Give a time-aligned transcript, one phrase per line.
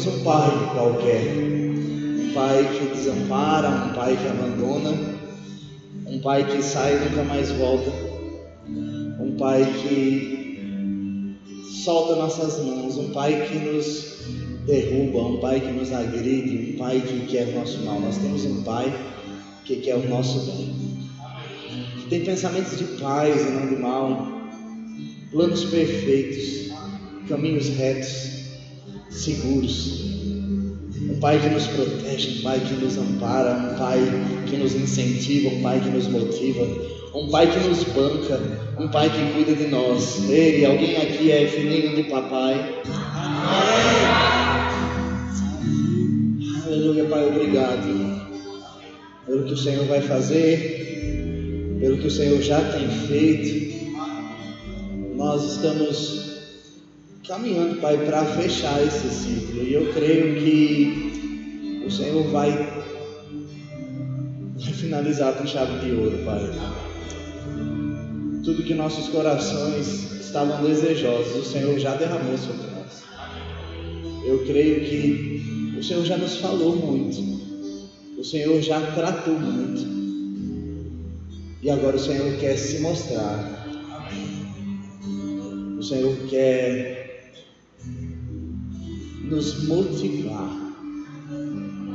[0.00, 4.96] temos um pai qualquer, um pai que desampara, um pai que abandona,
[6.06, 7.90] um pai que sai e nunca mais volta,
[8.68, 11.36] um pai que
[11.84, 14.20] solta nossas mãos, um pai que nos
[14.66, 18.00] derruba, um pai que nos agride, um pai que quer o nosso mal.
[18.00, 18.92] Nós temos um pai
[19.64, 20.74] que quer o nosso bem,
[22.00, 24.28] que tem pensamentos de paz e não de mal,
[25.30, 26.70] planos perfeitos,
[27.28, 28.39] caminhos retos,
[29.10, 30.08] seguros.
[31.10, 33.98] Um pai que nos protege, um pai que nos ampara, um pai
[34.46, 36.66] que nos incentiva, um pai que nos motiva,
[37.14, 38.40] um pai que nos banca,
[38.78, 40.30] um pai que cuida de nós.
[40.30, 42.82] Ei, alguém aqui é filhinho de papai?
[46.66, 48.30] Aleluia, Pai, obrigado
[49.26, 53.90] pelo que o Senhor vai fazer, pelo que o Senhor já tem feito.
[55.16, 56.29] Nós estamos
[57.30, 59.62] caminhando, Pai, para fechar esse ciclo.
[59.62, 62.50] E eu creio que o Senhor vai,
[64.56, 66.40] vai finalizar com chave de ouro, Pai.
[68.44, 73.04] Tudo que nossos corações estavam desejosos, o Senhor já derramou sobre nós.
[74.26, 77.20] Eu creio que o Senhor já nos falou muito.
[78.18, 79.88] O Senhor já tratou muito.
[81.62, 83.68] E agora o Senhor quer se mostrar.
[85.78, 86.99] O Senhor quer
[89.30, 90.50] nos motivar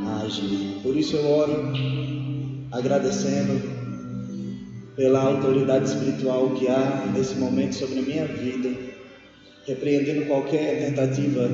[0.07, 0.79] a agir.
[0.81, 1.73] Por isso eu oro
[2.71, 3.61] agradecendo
[4.95, 8.69] pela autoridade espiritual que há nesse momento sobre a minha vida,
[9.67, 11.49] repreendendo qualquer tentativa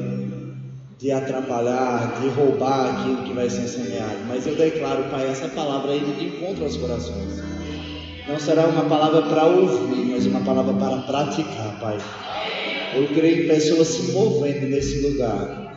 [1.00, 4.20] de atrapalhar, de roubar aquilo que vai ser semeado.
[4.28, 7.42] Mas eu declaro, Pai, essa palavra indo de encontro aos corações.
[8.28, 11.98] Não será uma palavra para ouvir, mas uma palavra para praticar, Pai.
[12.94, 15.71] Eu creio em pessoas se movendo nesse lugar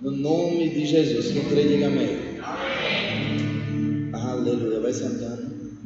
[0.00, 1.30] No nome de Jesus.
[1.30, 2.40] Quem crê, diga amém.
[2.42, 4.10] amém.
[4.14, 4.80] Aleluia.
[4.80, 5.78] Vai sentando.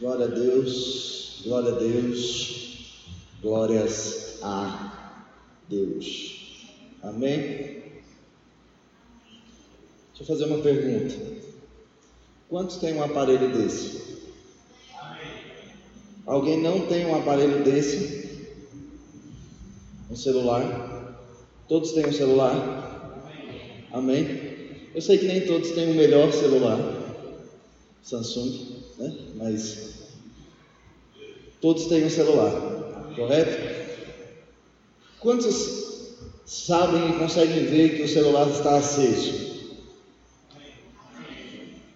[0.00, 1.42] Glória a Deus.
[1.44, 2.96] Glória a Deus.
[3.42, 5.20] Glórias a
[5.68, 6.66] Deus.
[7.02, 7.82] Amém?
[10.08, 11.14] Deixa eu fazer uma pergunta.
[12.48, 14.22] Quantos têm um aparelho desse?
[16.24, 18.21] Alguém não tem um aparelho desse?
[20.12, 21.16] Um celular?
[21.66, 22.54] Todos têm um celular?
[23.90, 24.90] Amém?
[24.94, 26.78] Eu sei que nem todos têm o melhor celular,
[28.02, 28.52] Samsung,
[28.98, 29.16] né?
[29.36, 29.94] Mas
[31.62, 32.52] todos têm um celular,
[33.16, 33.56] correto?
[35.18, 36.12] Quantos
[36.44, 39.32] sabem e conseguem ver que o celular está aceso?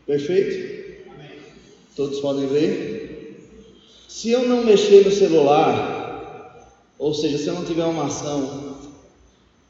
[0.06, 0.96] Perfeito?
[1.94, 3.44] Todos podem ver?
[4.08, 5.95] Se eu não mexer no celular,
[6.98, 8.78] ou seja, se eu não tiver uma ação,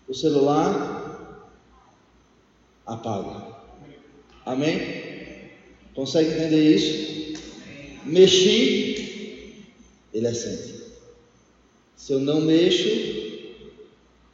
[0.09, 1.51] o celular
[2.87, 3.57] apaga.
[4.45, 5.51] Amém?
[5.95, 7.43] Consegue entender isso?
[8.05, 9.65] Mexi,
[10.15, 10.77] ele acende.
[11.97, 12.89] Se eu não mexo,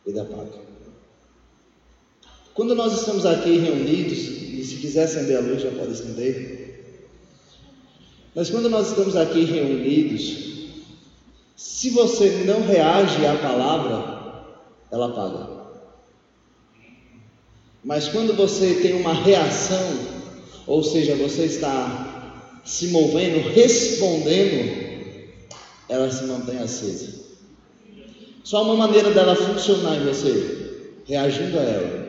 [0.07, 0.61] ele apaga.
[2.53, 6.85] Quando nós estamos aqui reunidos, e se quiser acender a luz, já pode acender.
[8.35, 10.62] Mas quando nós estamos aqui reunidos,
[11.57, 14.47] se você não reage à palavra,
[14.91, 15.63] ela apaga.
[17.85, 19.99] Mas quando você tem uma reação,
[20.67, 24.83] ou seja, você está se movendo, respondendo,
[25.89, 27.23] ela se mantém acesa.
[28.45, 32.03] Só uma maneira dela funcionar em você, reagindo a ela.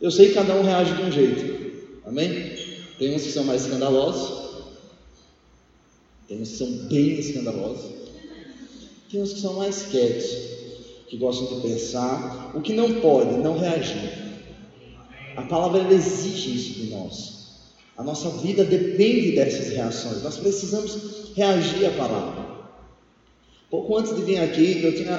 [0.00, 2.56] Eu sei que cada um reage de um jeito, amém?
[2.98, 4.49] Tem uns que são mais escandalosos,
[6.30, 7.90] tem uns que são bem escandalosos,
[9.10, 10.30] tem uns que são mais quietos,
[11.08, 14.12] que gostam de pensar, o que não pode, não reagir.
[15.34, 17.40] A palavra exige isso de nós.
[17.96, 20.22] A nossa vida depende dessas reações.
[20.22, 22.46] Nós precisamos reagir à palavra.
[23.68, 25.18] Pouco antes de vir aqui, eu tinha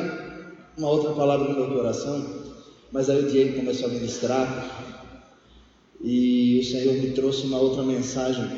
[0.77, 2.25] uma outra palavra no meu coração,
[2.89, 4.95] mas aí o Diego começou a ministrar
[6.01, 8.49] e o Senhor me trouxe uma outra mensagem.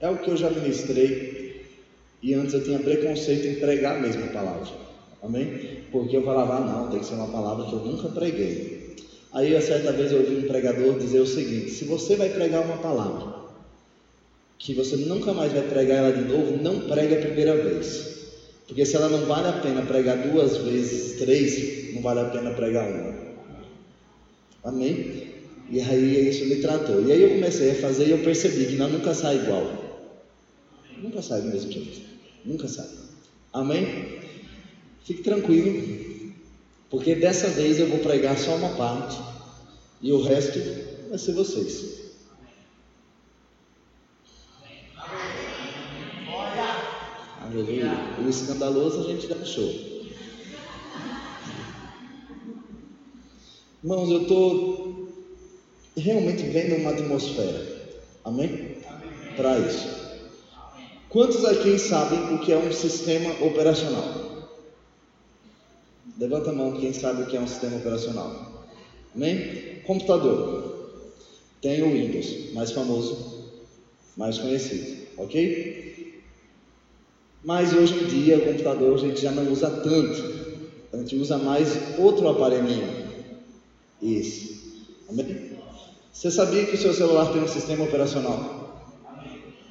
[0.00, 1.25] É o que eu já ministrei
[2.26, 4.66] e antes eu tinha preconceito em pregar a mesma palavra.
[5.22, 5.84] Amém?
[5.92, 8.96] Porque eu falava, ah, não, tem que ser uma palavra que eu nunca preguei.
[9.32, 12.64] Aí, a certa vez, eu ouvi um pregador dizer o seguinte: se você vai pregar
[12.64, 13.46] uma palavra
[14.58, 18.16] que você nunca mais vai pregar ela de novo, não pregue a primeira vez.
[18.66, 22.50] Porque se ela não vale a pena pregar duas vezes, três, não vale a pena
[22.50, 23.14] pregar uma.
[24.64, 25.28] Amém?
[25.70, 27.00] E aí isso me tratou.
[27.06, 29.86] E aí eu comecei a fazer e eu percebi que nós nunca sai igual.
[31.00, 32.05] Nunca sai do mesmo jeito.
[32.46, 32.96] Nunca sabe.
[33.52, 34.20] Amém?
[35.04, 36.32] Fique tranquilo,
[36.88, 39.18] porque dessa vez eu vou pregar só uma parte
[40.00, 40.58] e o resto
[41.08, 42.06] vai ser vocês.
[47.40, 47.92] Aleluia.
[48.24, 49.72] O escandaloso a gente dá show.
[53.82, 55.08] Irmãos, eu estou
[55.96, 57.94] realmente vendo uma atmosfera.
[58.24, 58.78] Amém?
[59.36, 60.05] Para isso.
[61.16, 64.50] Quantos aqui sabem o que é um sistema operacional?
[66.18, 68.66] Levanta a mão quem sabe o que é um sistema operacional.
[69.14, 69.80] Amém?
[69.86, 70.90] Computador.
[71.62, 73.46] Tem o Windows, mais famoso,
[74.14, 75.06] mais conhecido.
[75.16, 76.22] Ok?
[77.42, 80.22] Mas hoje em dia, o computador a gente já não usa tanto.
[80.92, 82.92] A gente usa mais outro aparelhinho.
[84.02, 84.84] Esse.
[85.08, 85.52] Amém?
[86.12, 88.55] Você sabia que o seu celular tem um sistema operacional?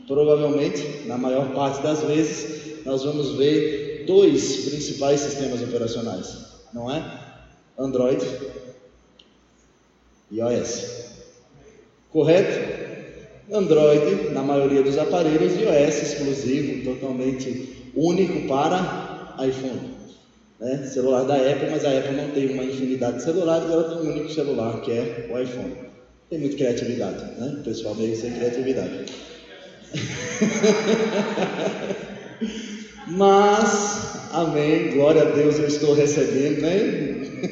[0.08, 6.38] Provavelmente, na maior parte das vezes, nós vamos ver dois principais sistemas operacionais,
[6.74, 7.04] não é?
[7.78, 8.24] Android
[10.32, 11.06] e iOS.
[12.12, 12.86] Correto?
[13.52, 19.96] Android na maioria dos aparelhos e iOS exclusivo, totalmente único para iPhone.
[20.60, 20.88] Né?
[20.88, 24.12] Celular da Apple, mas a Apple não tem uma infinidade de celulares, ela tem um
[24.12, 25.76] único celular que é o iPhone.
[26.30, 27.58] Tem muita criatividade, né?
[27.60, 29.06] O pessoal meio sem criatividade.
[33.08, 36.80] Mas, amém, glória a Deus, eu estou recebendo, né?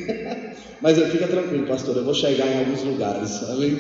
[0.81, 3.77] Mas fica tranquilo, pastor, eu vou chegar em alguns lugares, amém?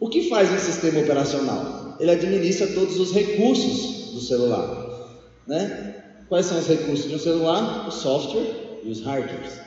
[0.00, 1.94] O que faz um sistema operacional?
[1.98, 4.68] Ele administra todos os recursos do celular,
[5.46, 5.70] né?
[6.28, 7.86] Quais são os recursos de um celular?
[7.86, 8.48] O software
[8.82, 9.62] e os hardwares.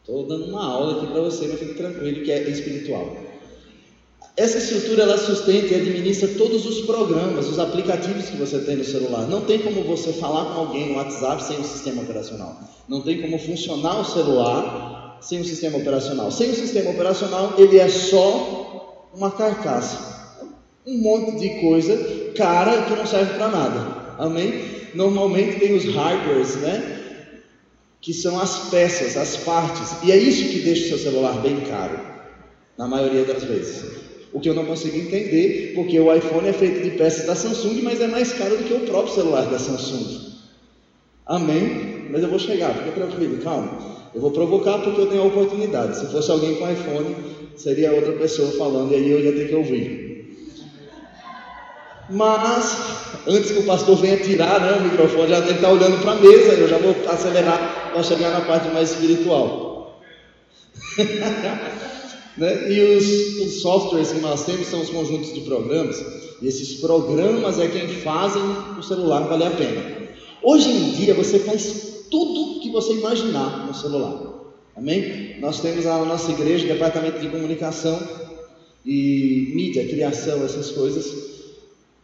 [0.00, 3.29] Estou dando uma aula aqui para você, mas fique tranquilo que é espiritual.
[4.36, 8.84] Essa estrutura ela sustenta e administra todos os programas, os aplicativos que você tem no
[8.84, 9.26] celular.
[9.28, 12.58] Não tem como você falar com alguém no WhatsApp sem um sistema operacional.
[12.88, 16.30] Não tem como funcionar o celular sem um sistema operacional.
[16.30, 20.38] Sem o sistema operacional, ele é só uma carcaça.
[20.86, 21.96] Um monte de coisa
[22.34, 24.14] cara que não serve para nada.
[24.18, 24.64] Amém?
[24.94, 27.00] Normalmente tem os hardwares, né?
[28.00, 31.60] que são as peças, as partes, e é isso que deixa o seu celular bem
[31.60, 32.00] caro,
[32.78, 34.09] na maioria das vezes.
[34.32, 37.82] O que eu não consigo entender, porque o iPhone é feito de peças da Samsung,
[37.82, 40.30] mas é mais caro do que o próprio celular da Samsung.
[41.26, 42.06] Amém?
[42.10, 43.78] Mas eu vou chegar, fica tranquilo, calma.
[44.14, 45.98] Eu vou provocar porque eu tenho a oportunidade.
[45.98, 47.16] Se fosse alguém com iPhone,
[47.56, 50.10] seria outra pessoa falando, e aí eu ia ter que ouvir.
[52.08, 52.76] Mas,
[53.26, 56.16] antes que o pastor venha tirar né, o microfone, já deve estar olhando para a
[56.16, 60.00] mesa, eu já vou acelerar para chegar na parte mais espiritual.
[62.40, 62.72] né?
[62.72, 63.06] E os,
[63.46, 66.02] os, softwares que nós temos são os conjuntos de programas,
[66.40, 68.42] e esses programas é quem fazem
[68.78, 70.08] o celular valer a pena.
[70.42, 74.30] Hoje em dia você faz tudo que você imaginar no celular.
[74.74, 75.38] Amém?
[75.38, 78.00] Nós temos na nossa igreja departamento de comunicação
[78.86, 81.12] e mídia, criação, essas coisas.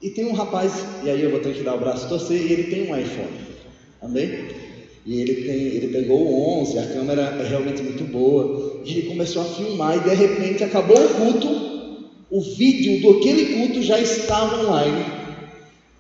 [0.03, 2.53] E tem um rapaz, e aí eu vou ter que dar o braço torcer, e
[2.53, 3.41] ele tem um iPhone.
[4.03, 4.49] Amém?
[5.07, 8.66] E ele, tem, ele pegou o 11, a câmera é realmente muito boa.
[8.87, 11.49] E ele começou a filmar, e de repente acabou o culto,
[12.31, 15.05] o vídeo daquele culto já estava online.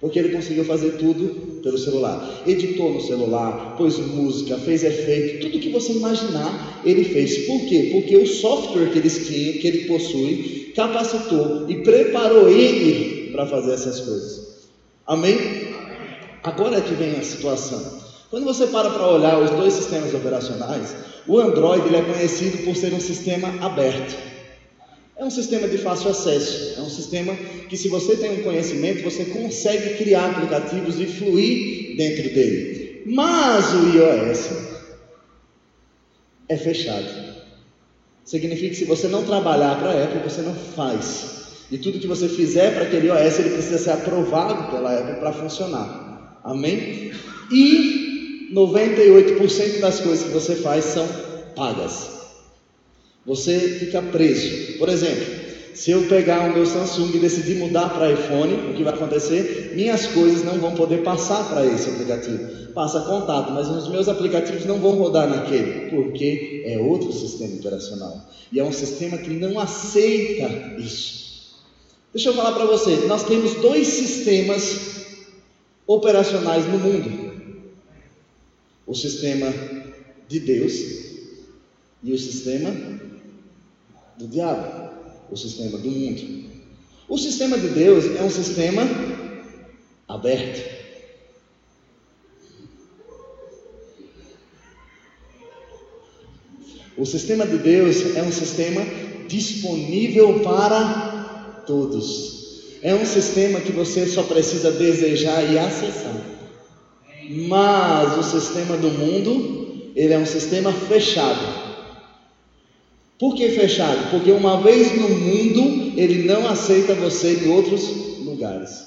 [0.00, 2.42] Porque ele conseguiu fazer tudo pelo celular.
[2.46, 7.46] Editou no celular, pôs música, fez efeito, tudo que você imaginar, ele fez.
[7.46, 7.88] Por quê?
[7.92, 13.72] Porque o software que, eles tinham, que ele possui capacitou e preparou ele para fazer
[13.72, 14.46] essas coisas.
[15.06, 15.36] Amém?
[16.42, 17.98] Agora é que vem a situação.
[18.30, 20.94] Quando você para para olhar os dois sistemas operacionais,
[21.28, 24.16] o Android é conhecido por ser um sistema aberto.
[25.16, 27.34] É um sistema de fácil acesso, é um sistema
[27.68, 33.02] que, se você tem um conhecimento, você consegue criar aplicativos e fluir dentro dele.
[33.06, 34.50] Mas o iOS
[36.48, 37.36] é fechado.
[38.24, 41.36] Significa que se você não trabalhar para a Apple, você não faz.
[41.70, 45.32] E tudo que você fizer para aquele OS, ele precisa ser aprovado pela Apple para
[45.32, 46.40] funcionar.
[46.44, 47.12] Amém?
[47.50, 48.05] E
[48.52, 51.06] 98% das coisas que você faz são
[51.54, 52.16] pagas.
[53.24, 54.78] Você fica preso.
[54.78, 55.26] Por exemplo,
[55.74, 59.72] se eu pegar o meu Samsung e decidir mudar para iPhone, o que vai acontecer?
[59.74, 62.72] Minhas coisas não vão poder passar para esse aplicativo.
[62.72, 68.26] Passa contato, mas os meus aplicativos não vão rodar naquele, porque é outro sistema operacional.
[68.50, 70.48] E é um sistema que não aceita
[70.78, 71.26] isso.
[72.14, 75.04] Deixa eu falar para você, nós temos dois sistemas
[75.86, 77.25] operacionais no mundo:
[78.86, 79.52] o sistema
[80.28, 80.72] de Deus
[82.02, 82.70] e o sistema
[84.16, 84.90] do diabo,
[85.30, 86.46] o sistema do mundo.
[87.08, 88.82] O sistema de Deus é um sistema
[90.08, 90.76] aberto.
[96.96, 98.80] O sistema de Deus é um sistema
[99.28, 102.36] disponível para todos.
[102.82, 106.25] É um sistema que você só precisa desejar e acessar.
[107.28, 111.66] Mas o sistema do mundo, ele é um sistema fechado.
[113.18, 114.10] Por que fechado?
[114.10, 118.84] Porque uma vez no mundo, ele não aceita você em outros lugares.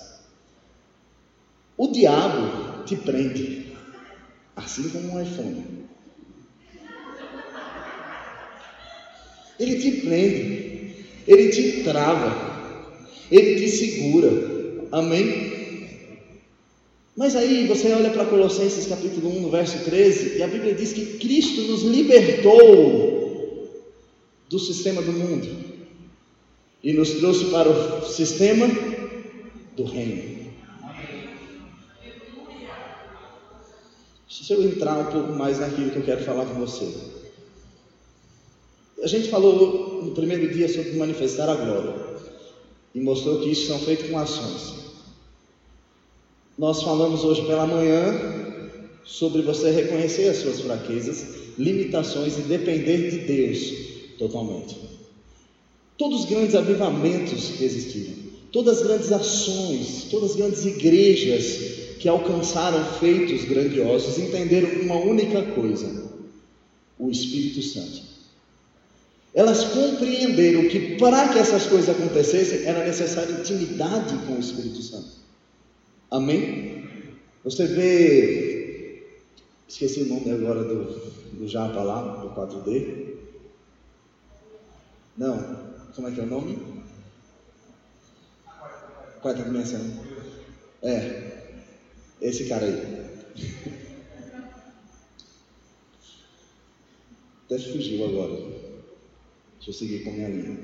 [1.76, 3.74] O diabo te prende,
[4.56, 5.80] assim como um iPhone.
[9.60, 12.36] Ele te prende, ele te trava,
[13.32, 14.30] ele te segura.
[14.92, 15.59] Amém?
[17.20, 20.94] Mas aí você olha para Colossenses capítulo 1, no verso 13, e a Bíblia diz
[20.94, 23.68] que Cristo nos libertou
[24.48, 25.50] do sistema do mundo
[26.82, 28.68] e nos trouxe para o sistema
[29.76, 30.50] do reino.
[34.26, 36.90] Deixa eu entrar um pouco mais naquilo que eu quero falar com você.
[39.04, 41.96] A gente falou no primeiro dia sobre manifestar a glória
[42.96, 44.79] e mostrou que isso são feitos com ações.
[46.60, 48.14] Nós falamos hoje pela manhã
[49.06, 51.26] sobre você reconhecer as suas fraquezas,
[51.58, 53.74] limitações e depender de Deus
[54.18, 54.76] totalmente.
[55.98, 58.14] Todos os grandes avivamentos que existiram,
[58.52, 65.42] todas as grandes ações, todas as grandes igrejas que alcançaram feitos grandiosos entenderam uma única
[65.54, 66.12] coisa:
[67.00, 68.02] o Espírito Santo.
[69.34, 75.20] Elas compreenderam que para que essas coisas acontecessem era necessária intimidade com o Espírito Santo.
[76.12, 76.88] Amém?
[77.44, 79.04] Você vê,
[79.68, 80.86] esqueci o nome agora do,
[81.38, 83.16] do Japa lá, do 4D.
[85.16, 85.38] Não,
[85.96, 86.58] como é que é o nome?
[89.22, 89.82] Quarta dimensão.
[90.82, 91.46] É,
[92.22, 93.00] esse cara aí.
[97.46, 98.34] Até fugiu agora.
[99.58, 100.58] Deixa eu seguir com a minha linha.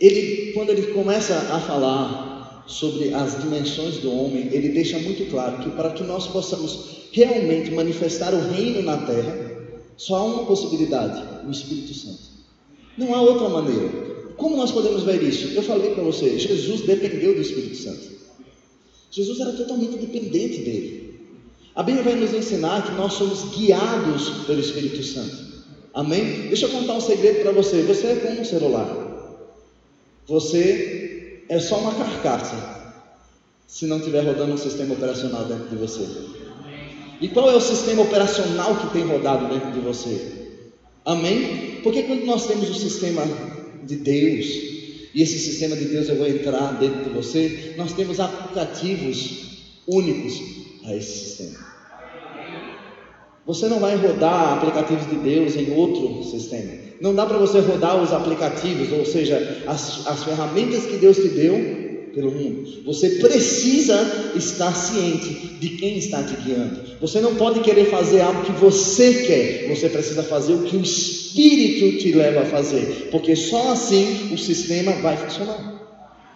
[0.00, 2.27] Ele, quando ele começa a falar
[2.68, 7.70] sobre as dimensões do homem, ele deixa muito claro que para que nós possamos realmente
[7.70, 9.36] manifestar o reino na terra,
[9.96, 12.28] só há uma possibilidade: o Espírito Santo.
[12.96, 13.88] Não há outra maneira.
[14.36, 15.48] Como nós podemos ver isso?
[15.48, 18.18] Eu falei para você, Jesus dependeu do Espírito Santo.
[19.10, 21.20] Jesus era totalmente dependente dele.
[21.74, 25.48] A Bíblia vai nos ensinar que nós somos guiados pelo Espírito Santo.
[25.94, 26.48] Amém?
[26.48, 27.82] Deixa eu contar um segredo para você.
[27.82, 29.08] Você é como um celular.
[30.26, 31.07] Você
[31.48, 32.78] é só uma carcaça.
[33.66, 36.06] Se não estiver rodando um sistema operacional dentro de você.
[37.20, 40.56] E qual é o sistema operacional que tem rodado dentro de você?
[41.04, 41.80] Amém?
[41.82, 43.22] Porque quando nós temos o sistema
[43.84, 44.46] de Deus,
[45.14, 49.48] e esse sistema de Deus eu vou entrar dentro de você, nós temos aplicativos
[49.86, 50.40] únicos
[50.84, 51.66] a esse sistema.
[53.46, 56.87] Você não vai rodar aplicativos de Deus em outro sistema.
[57.00, 61.28] Não dá para você rodar os aplicativos, ou seja, as, as ferramentas que Deus te
[61.28, 62.82] deu pelo mundo.
[62.84, 66.80] Você precisa estar ciente de quem está te guiando.
[67.00, 69.68] Você não pode querer fazer algo que você quer.
[69.68, 74.38] Você precisa fazer o que o Espírito te leva a fazer, porque só assim o
[74.38, 75.78] sistema vai funcionar.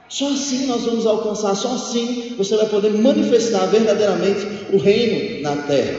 [0.09, 5.57] Só assim nós vamos alcançar, só assim você vai poder manifestar verdadeiramente o reino na
[5.62, 5.99] terra.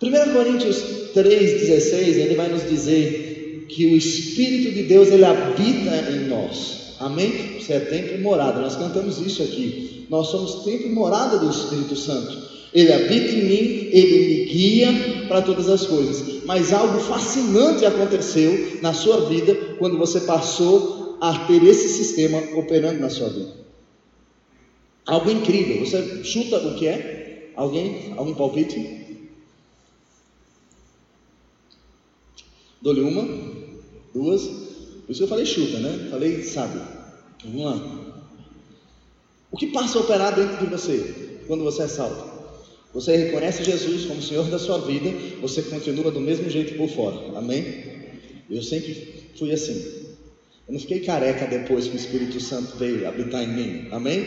[0.00, 6.28] 1 Coríntios 3,16, ele vai nos dizer que o Espírito de Deus ele habita em
[6.28, 6.94] nós.
[7.00, 7.58] Amém?
[7.60, 8.60] Você é templo e morada.
[8.60, 10.06] Nós cantamos isso aqui.
[10.10, 12.48] Nós somos templo e morada do Espírito Santo.
[12.72, 14.88] Ele habita em mim, ele me guia
[15.28, 16.44] para todas as coisas.
[16.44, 23.00] Mas algo fascinante aconteceu na sua vida quando você passou a ter esse sistema operando
[23.00, 23.52] na sua vida.
[25.06, 25.84] Algo incrível.
[25.84, 27.52] Você chuta o que é?
[27.56, 28.14] Alguém?
[28.16, 28.97] Algum palpite?
[32.80, 33.26] Dou-lhe uma,
[34.14, 36.08] duas, por isso eu falei chuta, né?
[36.10, 36.80] Falei sabe.
[37.44, 38.08] Vamos lá.
[39.50, 42.38] O que passa a operar dentro de você quando você é salvo?
[42.94, 47.38] Você reconhece Jesus como Senhor da sua vida, você continua do mesmo jeito por fora.
[47.38, 47.84] Amém?
[48.50, 49.74] Eu sempre fui assim.
[50.66, 53.88] Eu não fiquei careca depois que o Espírito Santo veio habitar em mim.
[53.90, 54.24] Amém?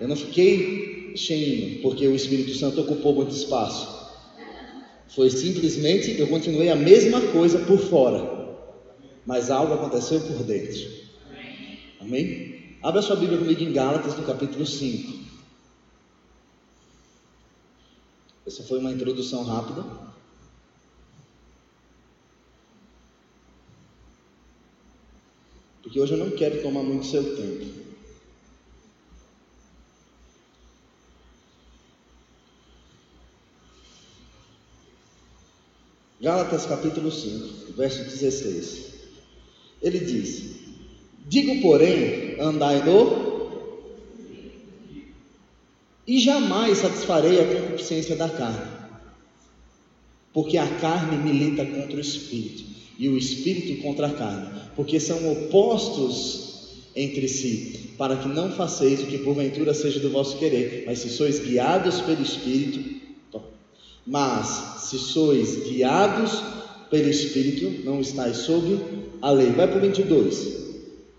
[0.00, 4.03] Eu não fiquei cheinho porque o Espírito Santo ocupou muito espaço.
[5.14, 8.58] Foi simplesmente eu continuei a mesma coisa por fora,
[9.24, 10.90] mas algo aconteceu por dentro.
[12.00, 12.76] Amém?
[12.82, 15.24] Abra sua Bíblia comigo em Gálatas, no capítulo 5.
[18.46, 19.84] Essa foi uma introdução rápida.
[25.82, 27.83] Porque hoje eu não quero tomar muito seu tempo.
[36.24, 38.94] Gálatas capítulo 5, verso 16.
[39.82, 40.54] Ele diz:
[41.28, 43.34] Digo, porém, andai no
[46.06, 48.70] e jamais satisfarei a concupiscência da carne,
[50.32, 52.64] porque a carne milita contra o espírito
[52.98, 59.02] e o espírito contra a carne, porque são opostos entre si, para que não façeis
[59.02, 63.03] o que porventura seja do vosso querer, mas se sois guiados pelo espírito,
[64.06, 66.42] mas se sois guiados
[66.90, 68.78] pelo espírito, não estáis sob
[69.20, 69.50] a lei.
[69.50, 70.64] Vai para o 22.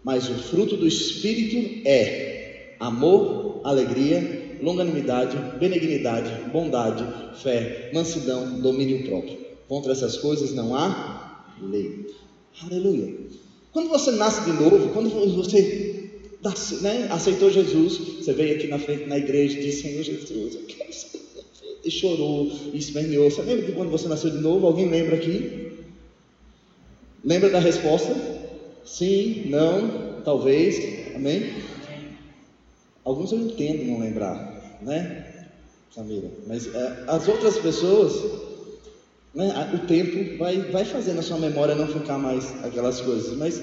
[0.04, 7.04] Mas o fruto do espírito é amor, alegria, longanimidade, benignidade, bondade,
[7.42, 9.38] fé, mansidão, domínio próprio.
[9.68, 12.06] Contra essas coisas não há lei.
[12.62, 13.15] Aleluia.
[13.74, 16.10] Quando você nasce de novo, quando você
[16.82, 20.62] né, aceitou Jesus, você veio aqui na frente na igreja e disse: Senhor Jesus, eu
[20.68, 21.25] quero ser
[21.86, 23.30] e chorou e esperneou.
[23.30, 24.65] Você lembra de quando você nasceu de novo?
[24.65, 25.72] Alguém lembra aqui?
[27.24, 28.13] Lembra da resposta?
[28.84, 31.54] Sim, não, talvez, amém?
[33.04, 35.46] Alguns eu entendo não lembrar né,
[35.94, 36.30] Samira?
[36.48, 38.13] Mas é, as outras pessoas,
[39.34, 43.38] né, o tempo vai, vai fazendo a sua memória não ficar mais aquelas coisas.
[43.38, 43.62] Mas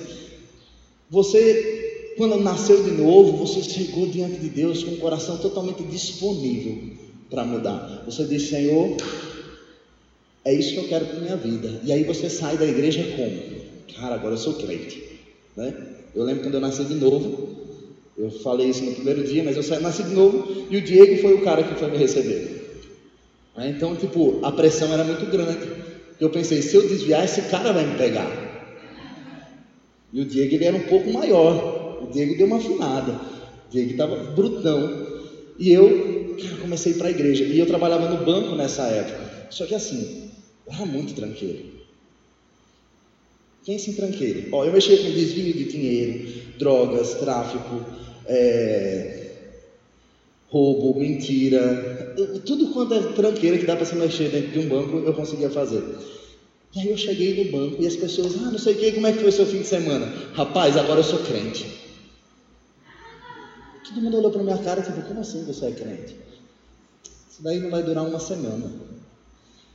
[1.11, 7.01] você, quando nasceu de novo, você chegou diante de Deus com o coração totalmente disponível
[7.33, 8.03] para mudar.
[8.05, 8.97] Você diz, Senhor,
[10.45, 11.81] é isso que eu quero para minha vida.
[11.83, 13.97] E aí você sai da igreja como?
[13.97, 15.03] Cara, agora eu sou crente.
[15.57, 15.75] Né?
[16.15, 17.57] Eu lembro quando eu nasci de novo,
[18.19, 21.33] eu falei isso no primeiro dia, mas eu nasci de novo e o Diego foi
[21.33, 22.53] o cara que foi me receber.
[23.59, 25.69] Então, tipo, a pressão era muito grande.
[26.21, 28.31] Eu pensei, se eu desviar, esse cara vai me pegar.
[30.12, 32.03] E o Diego ele era um pouco maior.
[32.03, 33.12] O Diego deu uma afinada.
[33.12, 35.07] O Diego estava brutão.
[35.59, 36.22] E eu
[36.61, 37.45] comecei para a igreja.
[37.45, 39.49] E eu trabalhava no banco nessa época.
[39.50, 40.30] Só que assim,
[40.67, 41.83] eu era muito tranqueiro.
[43.65, 44.49] Pense em tranqueiro.
[44.52, 46.28] Ó, eu mexia com desvio de dinheiro,
[46.59, 47.85] drogas, tráfico,
[48.26, 49.23] é,
[50.52, 54.99] roubo, mentira, tudo quanto é tranqueira que dá para se mexer dentro de um banco,
[54.99, 55.83] eu conseguia fazer.
[56.75, 59.06] E aí eu cheguei no banco e as pessoas, ah, não sei o que, como
[59.06, 60.06] é que foi seu fim de semana?
[60.35, 61.67] Rapaz, agora eu sou crente.
[63.85, 66.17] Todo mundo olhou para minha cara e tipo, como assim você é crente?
[67.43, 68.71] Isso daí não vai durar uma semana.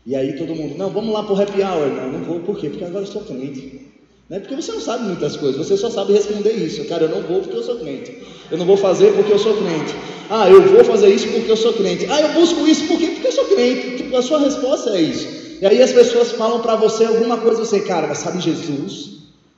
[0.06, 1.90] E aí todo mundo, não, vamos lá para o happy hour.
[1.90, 2.70] Não, não vou, por quê?
[2.70, 3.82] Porque agora eu sou crente.
[4.30, 4.40] Né?
[4.40, 6.86] Porque você não sabe muitas coisas, você só sabe responder isso.
[6.86, 8.24] Cara, eu não vou porque eu sou crente.
[8.50, 9.94] Eu não vou fazer porque eu sou crente.
[10.30, 12.06] Ah, eu vou fazer isso porque eu sou crente.
[12.10, 13.08] Ah, eu busco isso por quê?
[13.08, 13.98] Porque eu sou crente.
[13.98, 15.28] Tipo, a sua resposta é isso.
[15.62, 19.10] E aí as pessoas falam para você alguma coisa, você, cara, mas sabe Jesus?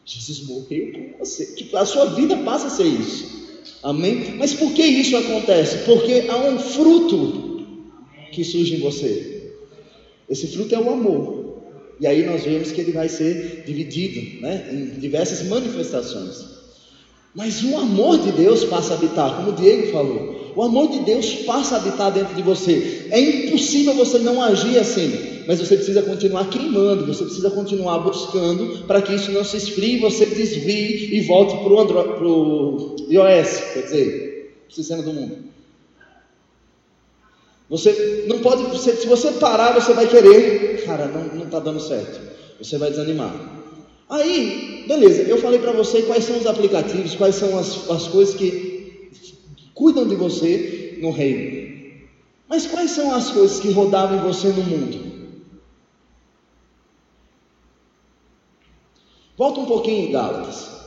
[0.04, 1.46] Jesus morreu por você.
[1.46, 3.38] Tipo, a sua vida passa a ser isso.
[3.84, 4.34] Amém?
[4.40, 5.86] Mas por que isso acontece?
[5.86, 7.49] Porque há um fruto
[8.32, 9.54] que surge em você.
[10.30, 11.40] Esse fruto é o amor.
[12.00, 16.60] E aí nós vemos que ele vai ser dividido né, em diversas manifestações.
[17.36, 20.54] Mas o amor de Deus passa a habitar, como o Diego falou.
[20.56, 23.08] O amor de Deus passa a habitar dentro de você.
[23.12, 25.40] É impossível você não agir assim.
[25.46, 29.98] Mas você precisa continuar queimando, você precisa continuar buscando para que isso não se esfrie,
[30.00, 35.38] você desvie e volte para o iOS, quer dizer, para o sistema do mundo.
[37.70, 42.20] Você não pode, se você parar, você vai querer, cara, não está dando certo.
[42.58, 43.32] Você vai desanimar.
[44.10, 48.34] Aí, beleza, eu falei para você quais são os aplicativos, quais são as, as coisas
[48.34, 49.12] que
[49.76, 51.70] cuidam de você no reino.
[52.48, 55.10] Mas quais são as coisas que rodavam em você no mundo?
[59.38, 60.79] Volta um pouquinho em Gálatas.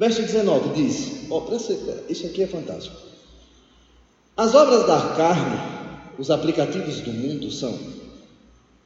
[0.00, 1.42] Verso 19 diz: oh,
[2.08, 2.96] Isso aqui é fantástico.
[4.34, 5.60] As obras da carne,
[6.18, 7.78] os aplicativos do mundo são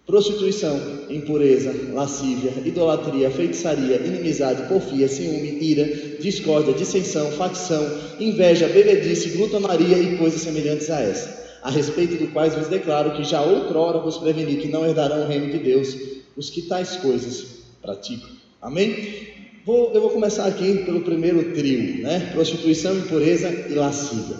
[0.05, 0.77] prostituição,
[1.09, 7.87] impureza, lascívia, idolatria, feitiçaria, inimizade, porfia, ciúme, ira, discórdia, dissensão, facção,
[8.19, 13.23] inveja, bebedice, glutonaria e coisas semelhantes a essa, a respeito do quais vos declaro que
[13.23, 15.97] já outrora vos preveni que não herdarão o reino de Deus
[16.37, 17.47] os que tais coisas
[17.81, 18.31] praticam.
[18.61, 19.34] Amém?
[19.65, 22.31] Vou, eu vou começar aqui pelo primeiro trio, né?
[22.33, 24.37] Prostituição, impureza e lascívia.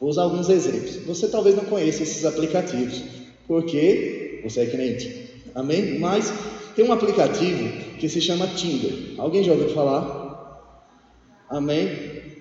[0.00, 0.96] Vou usar alguns exemplos.
[1.06, 3.00] Você talvez não conheça esses aplicativos,
[3.46, 5.30] porque você é crente.
[5.54, 6.00] Amém?
[6.00, 6.32] Mas
[6.74, 7.68] tem um aplicativo
[8.00, 9.14] que se chama Tinder.
[9.16, 10.66] Alguém já ouviu falar?
[11.48, 11.88] Amém?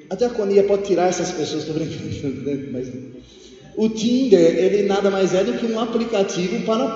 [0.10, 2.92] A diaconia pode tirar essas pessoas, estou brincando, mas
[3.76, 6.88] o Tinder, ele nada mais é do que um aplicativo para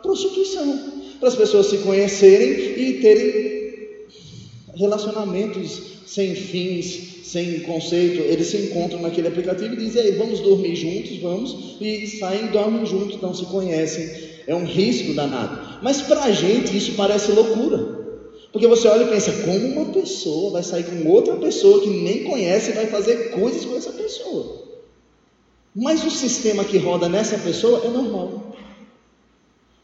[0.00, 3.59] prostituição, para as pessoas se conhecerem e terem
[4.80, 10.74] relacionamentos sem fins, sem conceito, eles se encontram naquele aplicativo e dizem, aí, vamos dormir
[10.74, 14.30] juntos, vamos, e saem dormem juntos, não se conhecem.
[14.46, 15.78] É um risco danado.
[15.82, 18.00] Mas para a gente isso parece loucura.
[18.52, 22.24] Porque você olha e pensa, como uma pessoa vai sair com outra pessoa que nem
[22.24, 24.64] conhece e vai fazer coisas com essa pessoa?
[25.76, 28.56] Mas o sistema que roda nessa pessoa é normal.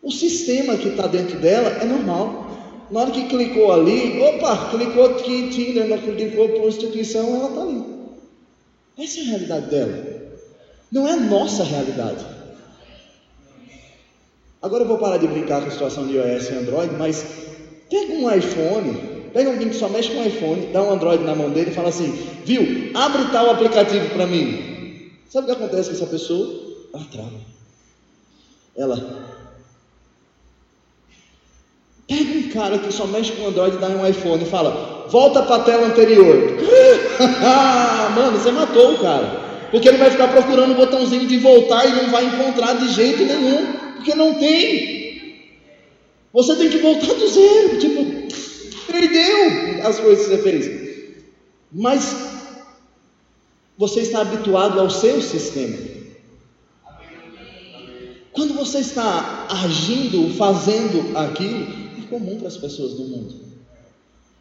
[0.03, 2.46] O sistema que está dentro dela é normal.
[2.91, 7.85] Na hora que clicou ali, opa, clicou aqui Tinder, não clicou prostituição, ela está ali.
[8.99, 10.17] Essa é a realidade dela.
[10.93, 12.25] Não é a nossa realidade.
[14.63, 17.25] Agora eu vou parar de brincar com a situação de iOS e Android, mas
[17.91, 18.97] pega um iPhone,
[19.33, 21.89] pega alguém que só mexe com iPhone, dá um Android na mão dele e fala
[21.89, 22.11] assim:
[22.45, 25.11] viu, abre tal aplicativo para mim.
[25.29, 26.67] Sabe o que acontece com essa pessoa?
[26.95, 27.41] Ela trava.
[28.77, 29.36] Ela,
[32.07, 35.43] Pega um cara que só mexe com Android e dá um iPhone e fala, volta
[35.43, 36.37] para a tela anterior.
[38.15, 39.45] Mano, você matou o cara.
[39.71, 43.25] Porque ele vai ficar procurando o botãozinho de voltar e não vai encontrar de jeito
[43.25, 43.73] nenhum.
[43.97, 45.47] Porque não tem.
[46.33, 47.79] Você tem que voltar do zero.
[47.79, 48.05] Tipo,
[48.91, 50.87] perdeu as coisas que você fez.
[51.73, 52.17] Mas
[53.77, 55.77] você está habituado ao seu sistema.
[58.33, 63.35] Quando você está agindo, fazendo aquilo, comum para as pessoas do mundo.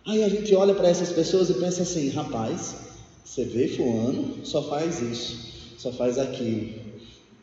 [0.06, 2.76] Aí a gente olha para essas pessoas e pensa assim: rapaz,
[3.24, 6.74] você vê Fulano, só faz isso, só faz aquilo,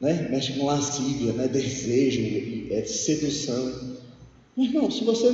[0.00, 0.28] né?
[0.30, 1.48] mexe com lascívia, né?
[1.48, 2.22] desejo,
[2.70, 3.98] é sedução.
[4.56, 5.28] Meu irmão, se você,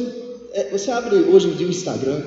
[0.52, 2.22] é, você abre hoje em dia o Instagram,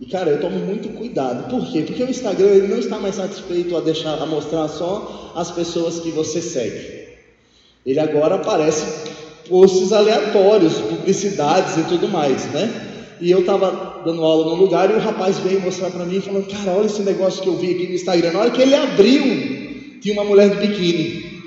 [0.00, 1.48] e cara, eu tomo muito cuidado.
[1.50, 1.82] Por quê?
[1.82, 6.00] Porque o Instagram ele não está mais satisfeito a deixar, a mostrar só as pessoas
[6.00, 7.00] que você segue.
[7.84, 9.10] Ele agora aparece
[9.50, 12.86] posts aleatórios, publicidades e tudo mais, né?
[13.20, 16.46] E eu estava dando aula num lugar e o rapaz veio mostrar para mim, falando:
[16.46, 18.32] Cara, olha esse negócio que eu vi aqui no Instagram.
[18.32, 21.42] Na hora que ele abriu, tinha uma mulher de biquíni.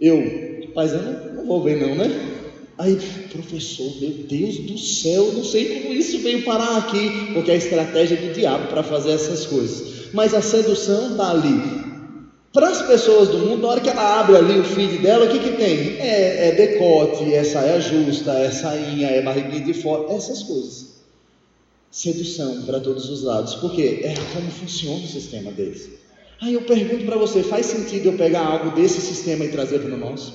[0.00, 2.32] Eu, rapaz, eu não, não vou ver, não, né?
[2.76, 2.98] Aí,
[3.30, 7.58] professor, meu Deus do céu, não sei como isso veio parar aqui, porque é a
[7.58, 10.12] estratégia do diabo para fazer essas coisas.
[10.12, 11.83] Mas a sedução está ali.
[12.54, 15.28] Para as pessoas do mundo, na hora que ela abre ali o feed dela, o
[15.28, 15.98] que, que tem?
[15.98, 20.94] É, é decote, é saia justa, é sainha, é barriguinha de fora, essas coisas.
[21.90, 25.90] Sedução para todos os lados, porque é como funciona o sistema deles.
[26.40, 29.92] Aí eu pergunto para você: faz sentido eu pegar algo desse sistema e trazer para
[29.92, 30.32] o nosso?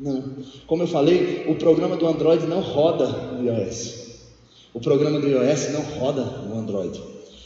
[0.00, 0.24] Não.
[0.66, 4.06] Como eu falei, o programa do Android não roda no iOS.
[4.74, 7.00] O programa do iOS não roda no Android.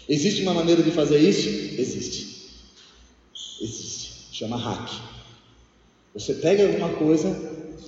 [0.09, 1.47] Existe uma maneira de fazer isso?
[1.79, 2.30] Existe.
[3.61, 4.11] Existe.
[4.33, 4.91] Chama hack.
[6.15, 7.37] Você pega alguma coisa,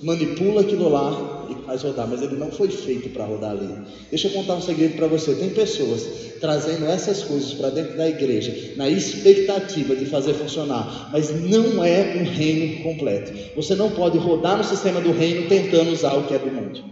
[0.01, 3.69] manipula aquilo lá e faz rodar, mas ele não foi feito para rodar ali.
[4.09, 5.33] Deixa eu contar um segredo para você.
[5.35, 6.07] Tem pessoas
[6.39, 12.17] trazendo essas coisas para dentro da igreja, na expectativa de fazer funcionar, mas não é
[12.17, 13.33] um reino completo.
[13.55, 16.83] Você não pode rodar no sistema do reino tentando usar o que é do mundo.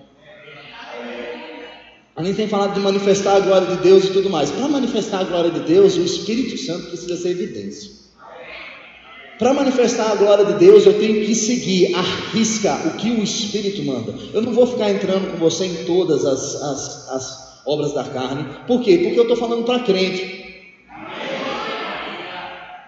[2.16, 4.52] A gente tem falado de manifestar a glória de Deus e tudo mais.
[4.52, 8.01] Para manifestar a glória de Deus, o Espírito Santo precisa ser evidência.
[9.42, 12.02] Para manifestar a glória de Deus, eu tenho que seguir a
[12.32, 14.14] risca o que o Espírito manda.
[14.32, 18.46] Eu não vou ficar entrando com você em todas as, as, as obras da carne.
[18.68, 19.00] Por quê?
[19.00, 20.62] Porque eu estou falando para crente.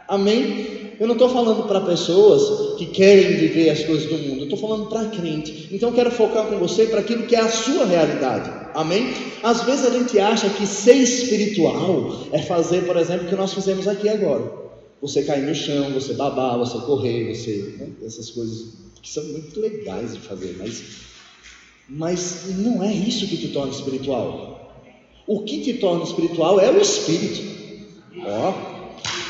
[0.07, 0.93] Amém?
[0.99, 4.41] Eu não estou falando para pessoas que querem viver as coisas do mundo.
[4.41, 5.69] Eu estou falando para crente.
[5.71, 8.51] Então eu quero focar com você para aquilo que é a sua realidade.
[8.75, 9.11] Amém?
[9.41, 13.51] Às vezes a gente acha que ser espiritual é fazer, por exemplo, o que nós
[13.55, 14.62] fizemos aqui agora
[15.03, 17.75] você cair no chão, você babar, você correr, você.
[17.77, 17.89] Né?
[18.05, 18.69] Essas coisas
[19.01, 20.81] que são muito legais de fazer, mas,
[21.89, 24.81] mas não é isso que te torna espiritual.
[25.27, 27.41] O que te torna espiritual é o Espírito.
[28.25, 28.53] Ó,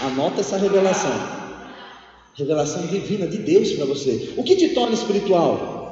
[0.06, 1.12] anota essa revelação.
[2.36, 4.32] Revelação divina de Deus para você.
[4.38, 5.83] O que te torna espiritual?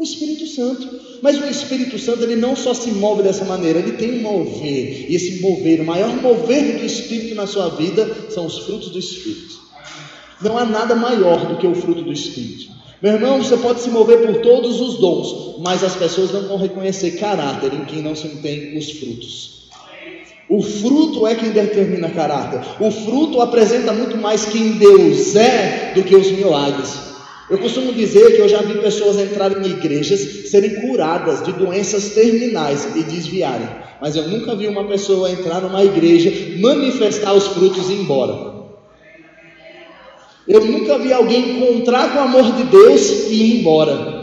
[0.00, 0.88] O Espírito Santo.
[1.20, 5.10] Mas o Espírito Santo ele não só se move dessa maneira, ele tem um mover.
[5.10, 8.98] E esse mover, o maior mover do Espírito na sua vida são os frutos do
[8.98, 9.60] Espírito.
[10.40, 12.70] Não há nada maior do que o fruto do Espírito.
[13.02, 16.56] Meu irmão, você pode se mover por todos os dons, mas as pessoas não vão
[16.56, 19.68] reconhecer caráter em quem não se tem os frutos.
[20.48, 22.62] O fruto é quem determina caráter.
[22.80, 27.09] O fruto apresenta muito mais quem Deus é do que os milagres.
[27.50, 32.10] Eu costumo dizer que eu já vi pessoas entrarem em igrejas serem curadas de doenças
[32.10, 33.68] terminais e desviarem,
[34.00, 38.50] mas eu nunca vi uma pessoa entrar numa igreja, manifestar os frutos e ir embora.
[40.46, 44.20] Eu nunca vi alguém encontrar com o amor de Deus e ir embora.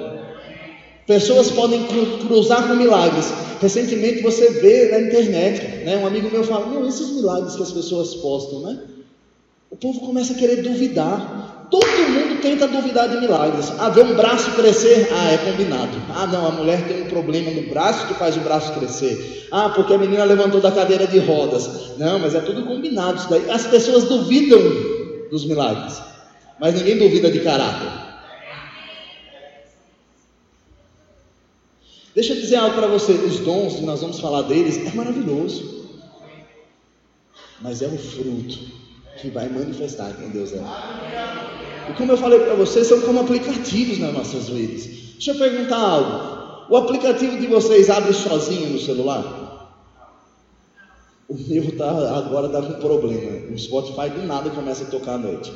[1.06, 1.86] Pessoas podem
[2.28, 3.32] cruzar com milagres.
[3.62, 5.98] Recentemente você vê na internet, né?
[5.98, 8.80] Um amigo meu fala, não, esses milagres que as pessoas postam, né?
[9.70, 11.57] O povo começa a querer duvidar.
[11.70, 13.74] Todo mundo tenta duvidar de milagres.
[13.78, 16.02] Ah, ver um braço crescer, ah, é combinado.
[16.16, 19.48] Ah, não, a mulher tem um problema no braço que faz o braço crescer.
[19.52, 21.98] Ah, porque a menina levantou da cadeira de rodas.
[21.98, 23.18] Não, mas é tudo combinado.
[23.18, 23.50] Isso daí.
[23.52, 24.60] As pessoas duvidam
[25.30, 26.02] dos milagres,
[26.58, 27.92] mas ninguém duvida de caráter.
[32.16, 35.86] Deixa eu dizer algo para você: os dons, que nós vamos falar deles, é maravilhoso,
[37.62, 38.58] mas é o fruto
[39.22, 41.57] que vai manifestar quem Deus é.
[41.90, 44.86] E como eu falei para vocês, são como aplicativos nas nossas vidas.
[44.86, 49.46] Deixa eu perguntar algo: o aplicativo de vocês abre sozinho no celular?
[51.28, 53.54] O meu tá, agora está com problema.
[53.54, 55.52] O Spotify do nada começa a tocar à noite.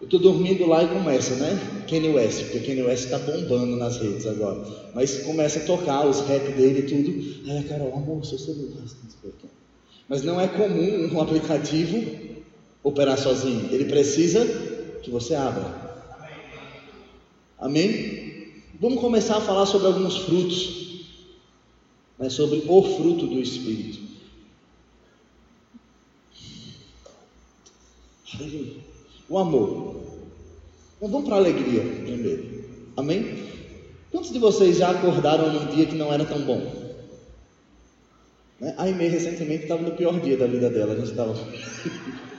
[0.00, 1.58] Eu estou dormindo lá e começa, né?
[1.88, 4.62] Kanye West, porque Kanye West está bombando nas redes agora.
[4.94, 7.50] Mas começa a tocar os rap dele e tudo.
[7.50, 8.84] Aí a Carol, amor, seu celular.
[10.06, 12.04] Mas não é comum um aplicativo
[12.82, 13.70] operar sozinho.
[13.72, 14.44] Ele precisa
[15.04, 15.84] que você abra.
[17.58, 18.62] Amém?
[18.80, 20.82] Vamos começar a falar sobre alguns frutos.
[22.18, 24.02] Mas sobre o fruto do Espírito.
[29.28, 30.02] O amor.
[30.96, 32.64] Então vamos para a alegria primeiro.
[32.96, 33.44] Amém?
[34.10, 36.60] Quantos de vocês já acordaram num dia que não era tão bom?
[38.60, 38.74] Né?
[38.78, 40.94] A Aimee recentemente estava no pior dia da vida dela.
[40.94, 41.34] A gente estava.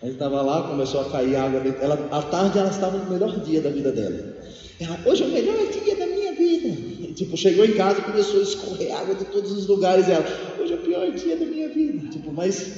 [0.00, 1.82] a gente estava lá, começou a cair água dentro.
[1.82, 4.36] Ela, à tarde ela estava no melhor dia da vida dela.
[4.78, 6.68] Ela, hoje é o melhor dia da minha vida.
[6.68, 10.08] E, tipo, chegou em casa e começou a escorrer água de todos os lugares.
[10.08, 10.24] Ela,
[10.60, 12.08] hoje é o pior dia da minha vida.
[12.10, 12.70] Tipo, mas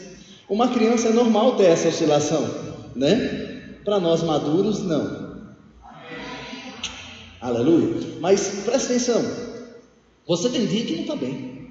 [0.49, 2.43] uma criança é normal ter essa oscilação,
[2.97, 3.75] né?
[3.85, 5.31] Para nós maduros, não.
[7.39, 7.97] Aleluia.
[8.21, 9.23] Mas presta atenção.
[10.27, 11.69] Você tem dia que não está bem.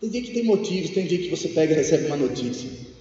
[0.00, 2.91] Tem dia que tem motivos, tem dia que você pega e recebe uma notícia.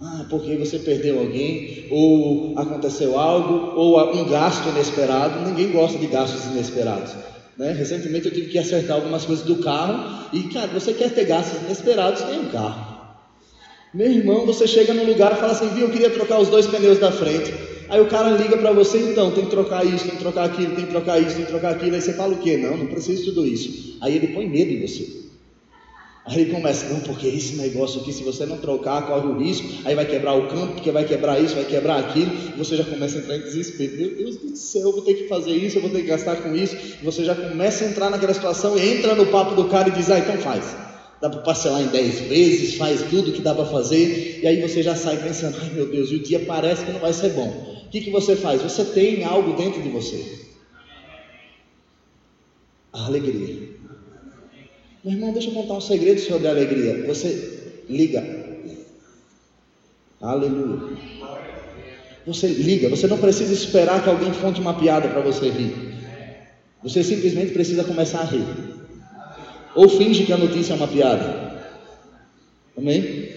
[0.00, 5.48] Ah, porque você perdeu alguém, ou aconteceu algo, ou um gasto inesperado.
[5.48, 7.14] Ninguém gosta de gastos inesperados.
[7.56, 7.72] Né?
[7.72, 10.28] Recentemente eu tive que acertar algumas coisas do carro.
[10.32, 12.96] E, cara, você quer ter gastos inesperados, tem um carro.
[13.94, 16.66] Meu irmão, você chega num lugar e fala assim, viu, eu queria trocar os dois
[16.66, 17.54] pneus da frente.
[17.88, 20.74] Aí o cara liga para você, então, tem que trocar isso, tem que trocar aquilo,
[20.74, 21.94] tem que trocar isso, tem que trocar aquilo.
[21.94, 22.58] Aí você fala o quê?
[22.58, 23.96] Não, não preciso de tudo isso.
[24.02, 25.24] Aí ele põe medo em você.
[26.26, 29.66] Aí ele começa, não, porque esse negócio aqui, se você não trocar, corre o risco,
[29.84, 32.82] aí vai quebrar o campo, porque vai quebrar isso, vai quebrar aquilo, e você já
[32.82, 33.96] começa a entrar em desespero.
[33.96, 36.36] Meu Deus do céu, eu vou ter que fazer isso, eu vou ter que gastar
[36.36, 36.74] com isso.
[37.00, 40.10] E você já começa a entrar naquela situação, entra no papo do cara e diz,
[40.10, 40.86] ah, então faz
[41.20, 44.82] dá para parcelar em 10 vezes, faz tudo que dá para fazer, e aí você
[44.82, 47.48] já sai pensando, ai meu Deus, e o dia parece que não vai ser bom.
[47.86, 48.60] O que, que você faz?
[48.62, 50.46] Você tem algo dentro de você.
[52.92, 53.65] A alegria.
[55.06, 57.06] Meu irmão, deixa eu contar um segredo sobre a alegria.
[57.06, 58.24] Você liga.
[60.20, 60.96] Aleluia.
[62.26, 65.94] Você liga, você não precisa esperar que alguém conte uma piada para você rir.
[66.82, 68.44] Você simplesmente precisa começar a rir.
[69.76, 71.54] Ou finge que a notícia é uma piada.
[72.76, 73.30] Amém?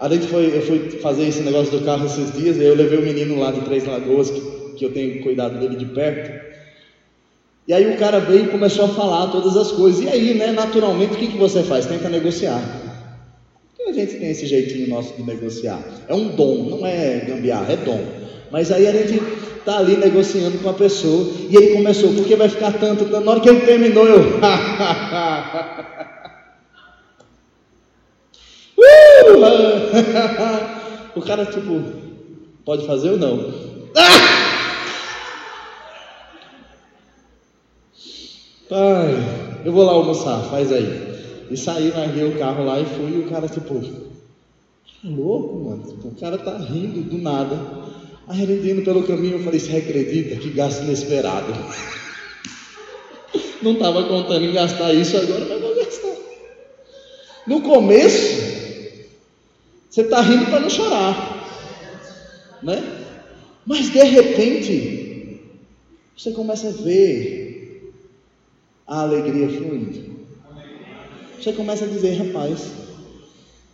[0.00, 2.98] A gente foi, eu fui fazer esse negócio do carro esses dias, e eu levei
[2.98, 4.40] o menino lá de Três Lagoas, que,
[4.78, 6.51] que eu tenho cuidado dele de perto.
[7.66, 10.02] E aí o cara veio e começou a falar todas as coisas.
[10.04, 11.86] E aí, né, naturalmente, o que, que você faz?
[11.86, 12.60] Tenta negociar.
[13.76, 15.80] Porque a gente tem esse jeitinho nosso de negociar.
[16.08, 18.00] É um dom, não é gambiarra, é dom.
[18.50, 19.22] Mas aí a gente
[19.62, 23.24] está ali negociando com a pessoa, e ele começou, porque vai ficar tanto, tanto.
[23.24, 24.20] Na hora que ele terminou, eu.
[28.76, 29.22] uh!
[31.14, 31.80] o cara, tipo,
[32.64, 33.54] pode fazer ou não?
[38.72, 41.12] Pai, eu vou lá almoçar, faz aí.
[41.50, 43.74] E saí, larguei o carro lá e fui, e o cara, tipo,
[45.04, 45.82] louco, mano.
[45.86, 47.60] Tipo, o cara tá rindo do nada.
[48.26, 51.52] Aí ele indo pelo caminho, eu falei, você acredita que gasto inesperado?
[53.60, 56.16] Não estava contando em gastar isso agora, mas vou gastar.
[57.46, 58.40] No começo,
[59.90, 61.14] você está rindo para não chorar,
[62.62, 62.82] né?
[63.66, 65.40] Mas de repente,
[66.16, 67.41] você começa a ver
[68.92, 70.12] a alegria fluindo.
[71.40, 72.70] Você começa a dizer, rapaz,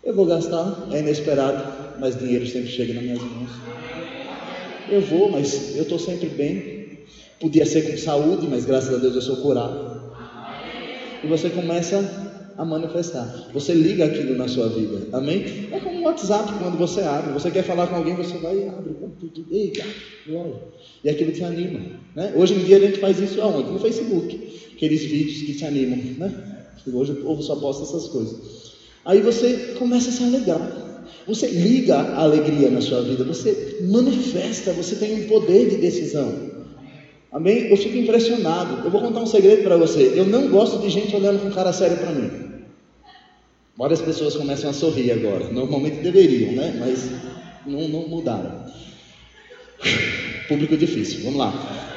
[0.04, 3.50] eu vou gastar, é inesperado, mas dinheiro sempre chega nas minhas mãos.
[4.88, 7.00] Eu vou, mas eu estou sempre bem.
[7.40, 10.14] Podia ser com saúde, mas graças a Deus eu sou curado.
[11.24, 11.98] E você começa
[12.58, 13.48] a manifestar.
[13.54, 15.06] Você liga aquilo na sua vida.
[15.12, 15.68] Amém?
[15.70, 17.32] É como o WhatsApp quando você abre.
[17.32, 18.96] Você quer falar com alguém, você vai e abre.
[19.50, 19.84] Eita,
[20.26, 20.56] glória.
[21.04, 21.80] E aquilo te anima.
[22.16, 22.32] Né?
[22.34, 23.70] Hoje em dia a gente faz isso aonde?
[23.70, 24.72] No Facebook.
[24.74, 25.98] Aqueles vídeos que te animam.
[26.18, 26.66] Né?
[26.92, 28.36] Hoje o povo só posta essas coisas.
[29.04, 30.88] Aí você começa a se alegrar.
[31.28, 36.34] Você liga a alegria na sua vida, você manifesta, você tem um poder de decisão.
[37.30, 37.68] Amém?
[37.68, 38.84] Eu fico impressionado.
[38.84, 40.14] Eu vou contar um segredo para você.
[40.16, 42.47] Eu não gosto de gente olhando com cara sério para mim.
[43.78, 45.52] Várias pessoas começam a sorrir agora.
[45.52, 46.74] Normalmente deveriam, né?
[46.80, 47.08] Mas
[47.64, 48.66] não, não mudaram.
[50.48, 51.22] Público difícil.
[51.22, 51.96] Vamos lá.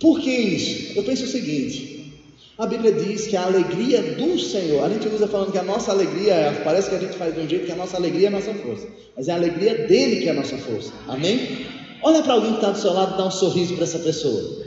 [0.00, 0.98] Por que isso?
[0.98, 2.12] Eu penso o seguinte:
[2.58, 5.92] a Bíblia diz que a alegria do Senhor, a gente usa falando que a nossa
[5.92, 8.32] alegria, parece que a gente faz de um jeito que a nossa alegria é a
[8.32, 11.66] nossa força, mas é a alegria dele que é a nossa força, amém?
[12.02, 14.64] Olha para alguém que está do seu lado e dá um sorriso para essa pessoa.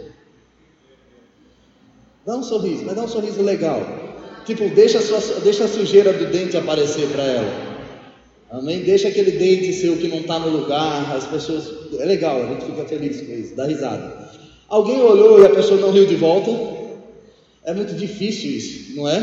[2.25, 4.06] Dá um sorriso, mas dá um sorriso legal.
[4.47, 7.67] Tipo, deixa a, sua, deixa a sujeira do dente aparecer para ela.
[8.49, 8.79] Amém?
[8.79, 11.13] Deixa aquele dente seu que não está no lugar.
[11.13, 11.69] As pessoas.
[11.99, 14.29] É legal, a gente fica feliz com isso, dá risada.
[14.69, 16.49] Alguém olhou e a pessoa não riu de volta?
[17.65, 19.19] É muito difícil isso, não é?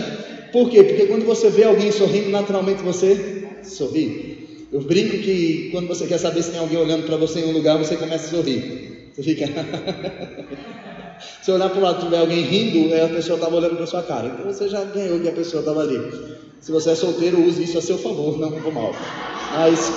[0.52, 0.82] Por quê?
[0.82, 4.68] Porque quando você vê alguém sorrindo, naturalmente você sorri.
[4.70, 7.52] Eu brinco que quando você quer saber se tem alguém olhando para você em um
[7.52, 9.10] lugar, você começa a sorrir.
[9.14, 9.46] Você fica.
[11.42, 13.86] se olhar para o lado e tiver alguém rindo, é a pessoa estava olhando para
[13.86, 14.28] sua cara.
[14.28, 15.98] Então você já ganhou que a pessoa estava ali.
[16.60, 18.94] Se você é solteiro, use isso a seu favor, não como mal.
[19.52, 19.92] Mas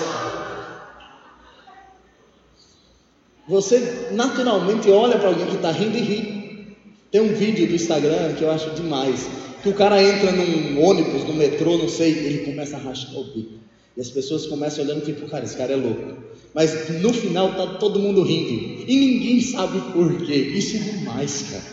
[3.47, 6.77] você naturalmente olha para alguém que está rindo e ri.
[7.10, 9.30] Tem um vídeo do Instagram que eu acho demais,
[9.63, 13.23] que o cara entra num ônibus, no metrô, não sei, ele começa a rachar o
[13.23, 13.53] bico.
[13.95, 16.17] E as pessoas começam olhando tipo, cara, esse cara é louco.
[16.58, 18.84] Mas no final tá todo mundo rindo.
[18.88, 20.34] E ninguém sabe por quê.
[20.34, 21.63] Isso é demais, cara.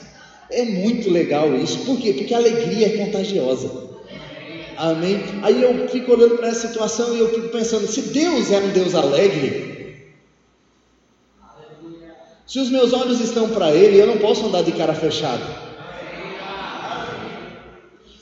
[0.50, 1.86] É muito legal isso.
[1.86, 2.12] Por quê?
[2.12, 3.70] Porque a alegria é contagiosa.
[4.76, 5.22] Amém?
[5.42, 8.68] Aí eu fico olhando para essa situação e eu fico pensando, se Deus é um
[8.72, 10.04] Deus alegre,
[12.46, 15.64] se os meus olhos estão para Ele, eu não posso andar de cara fechada.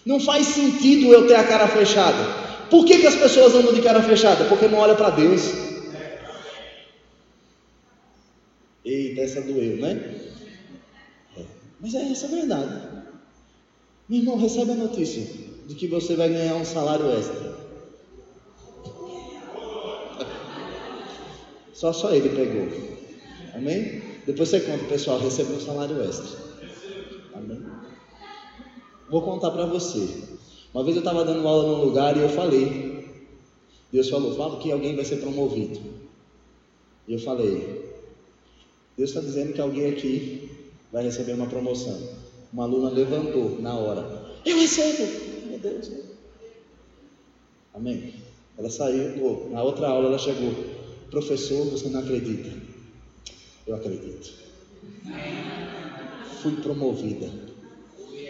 [0.06, 2.22] Não faz sentido eu ter a cara fechada.
[2.70, 4.44] Por que, que as pessoas andam de cara fechada?
[4.44, 5.72] Porque não olham para Deus.
[8.84, 10.20] Eita, essa doeu, né?
[11.36, 11.44] É.
[11.80, 12.88] Mas é essa a verdade.
[14.08, 15.26] Meu irmão, recebe a notícia
[15.66, 17.52] de que você vai ganhar um salário extra.
[21.72, 22.68] Só só ele pegou.
[23.54, 24.02] Amém?
[24.26, 26.38] Depois você conta, pessoal, recebeu um salário extra.
[27.34, 27.62] Amém?
[29.10, 30.32] Vou contar para você.
[30.72, 32.92] Uma vez eu estava dando aula num lugar e eu falei.
[33.92, 35.78] Deus falou, fala que alguém vai ser promovido.
[37.06, 37.91] E eu falei,
[38.96, 40.50] Deus está dizendo que alguém aqui
[40.92, 41.98] vai receber uma promoção.
[42.52, 44.34] Uma aluna levantou na hora.
[44.44, 45.08] Eu recebo!
[45.48, 45.90] Meu Deus.
[47.74, 48.14] Amém.
[48.58, 50.52] Ela saiu, na outra aula ela chegou.
[51.10, 52.50] Professor, você não acredita.
[53.66, 54.32] Eu acredito.
[56.42, 57.30] Fui promovida.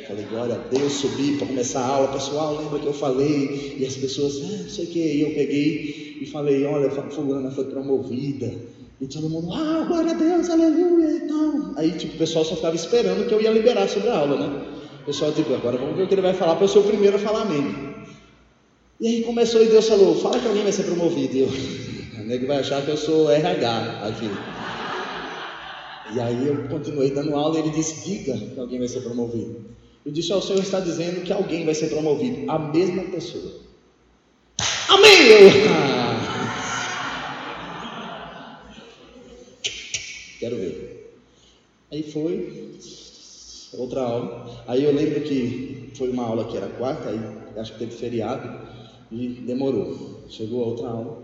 [0.06, 2.12] Falei, glória a Deus, subi para começar a aula.
[2.12, 3.76] Pessoal, lembra que eu falei?
[3.78, 4.98] E as pessoas, ah, não sei o que.
[4.98, 8.52] E eu peguei e falei, olha, fulana foi promovida.
[9.02, 11.74] E todo mundo, ah, glória a Deus, aleluia e tal.
[11.76, 14.62] Aí, tipo, o pessoal só ficava esperando que eu ia liberar sobre a aula, né?
[15.02, 16.84] O pessoal, tipo, agora vamos ver o que ele vai falar para eu ser o
[16.84, 17.96] primeiro a falar amém.
[19.00, 21.34] E aí começou e Deus falou, fala que alguém vai ser promovido.
[21.34, 21.48] E eu,
[22.22, 24.30] o nego vai achar que eu sou RH aqui.
[26.14, 29.64] E aí eu continuei dando aula e ele disse: Diga que alguém vai ser promovido.
[30.06, 33.62] Eu disse: O Senhor está dizendo que alguém vai ser promovido, a mesma pessoa.
[34.88, 35.26] Amém!
[35.26, 35.50] Eu,
[40.42, 40.76] Quero ver.
[41.88, 42.42] Aí foi
[43.74, 44.44] outra aula.
[44.66, 47.22] Aí eu lembro que foi uma aula que era quarta, aí
[47.56, 48.50] acho que teve feriado
[49.08, 49.88] e demorou.
[50.28, 51.16] Chegou a outra aula.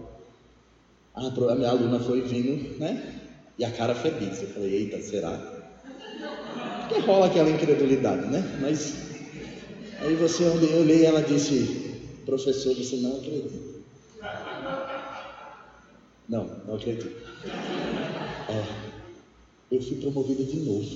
[1.17, 2.97] A minha aluna foi vindo, né?
[3.59, 4.41] E a cara feliz.
[4.41, 5.37] Eu falei, eita, será?
[6.87, 8.47] Porque rola aquela incredulidade, né?
[8.61, 8.95] Mas
[10.01, 11.67] aí você eu olhei e ela disse,
[12.25, 13.51] professor, você não acredita.
[16.29, 17.11] Não, não acredito.
[18.49, 18.88] É,
[19.71, 20.87] eu fui promovida de novo.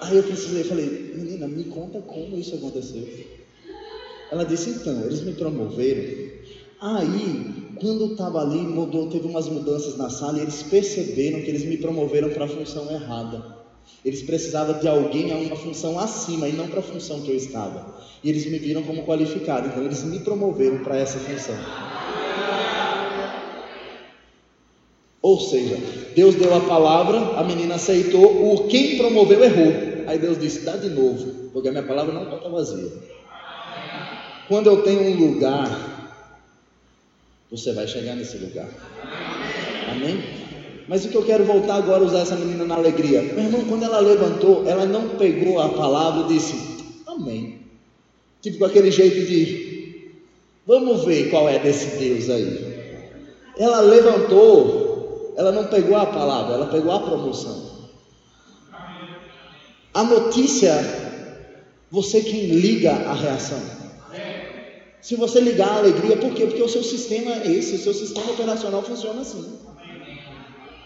[0.00, 3.06] Aí eu precisei, falei, menina, me conta como isso aconteceu.
[4.30, 6.28] Ela disse, então, eles me promoveram
[6.80, 11.64] Aí, quando estava ali, mudou, teve umas mudanças na sala e eles perceberam que eles
[11.64, 13.44] me promoveram para a função errada.
[14.04, 17.34] Eles precisavam de alguém a uma função acima e não para a função que eu
[17.34, 17.96] estava.
[18.22, 21.56] E eles me viram como qualificado, então eles me promoveram para essa função.
[25.20, 25.76] Ou seja,
[26.14, 29.72] Deus deu a palavra, a menina aceitou, o quem promoveu errou.
[30.06, 32.92] Aí Deus disse: dá de novo, porque a minha palavra não volta vazia.
[34.46, 36.16] Quando eu tenho um lugar,
[37.50, 38.68] você vai chegar nesse lugar.
[39.90, 40.22] Amém?
[40.88, 43.20] Mas o que eu quero voltar agora usar essa menina na alegria.
[43.22, 46.54] Meu irmão, quando ela levantou, ela não pegou a palavra e disse:
[47.06, 47.58] Amém.
[48.40, 50.12] Tipo com aquele jeito de
[50.66, 52.78] vamos ver qual é desse Deus aí.
[53.58, 54.77] Ela levantou,
[55.38, 57.78] ela não pegou a palavra, ela pegou a promoção.
[59.94, 60.74] A notícia,
[61.88, 63.60] você quem liga a reação.
[65.00, 66.44] Se você ligar a alegria, por quê?
[66.44, 69.44] Porque o seu sistema é esse, o seu sistema operacional funciona assim.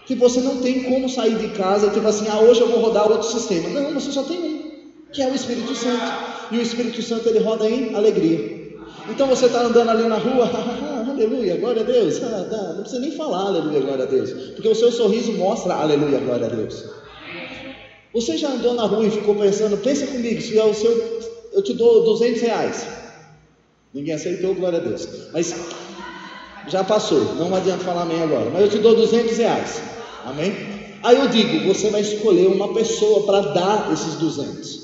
[0.05, 3.11] Que você não tem como sair de casa, tipo assim, ah, hoje eu vou rodar
[3.11, 3.69] outro sistema.
[3.69, 4.71] Não, você só tem um,
[5.11, 6.13] que é o Espírito Santo.
[6.51, 8.77] E o Espírito Santo ele roda em alegria.
[9.09, 10.47] Então você está andando ali na rua,
[11.09, 12.19] aleluia, glória a Deus.
[12.83, 14.31] Tá, precisa nem falar aleluia, glória a Deus.
[14.51, 16.83] Porque o seu sorriso mostra aleluia, glória a Deus.
[18.13, 21.21] Você já andou na rua e ficou pensando, pensa comigo, se é o seu,
[21.53, 22.85] eu te dou 200 reais.
[23.93, 25.07] Ninguém aceitou, glória a Deus.
[25.31, 25.55] Mas
[26.67, 28.49] já passou, não adianta falar amém agora.
[28.51, 29.81] Mas eu te dou 200 reais.
[30.25, 30.51] Amém?
[31.01, 34.83] Aí eu digo, você vai escolher uma pessoa para dar esses 200.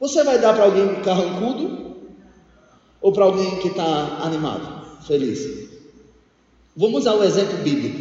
[0.00, 1.96] Você vai dar para alguém carrancudo
[3.00, 5.65] ou para alguém que está animado, feliz?
[6.76, 7.96] Vamos usar o exemplo bíblico.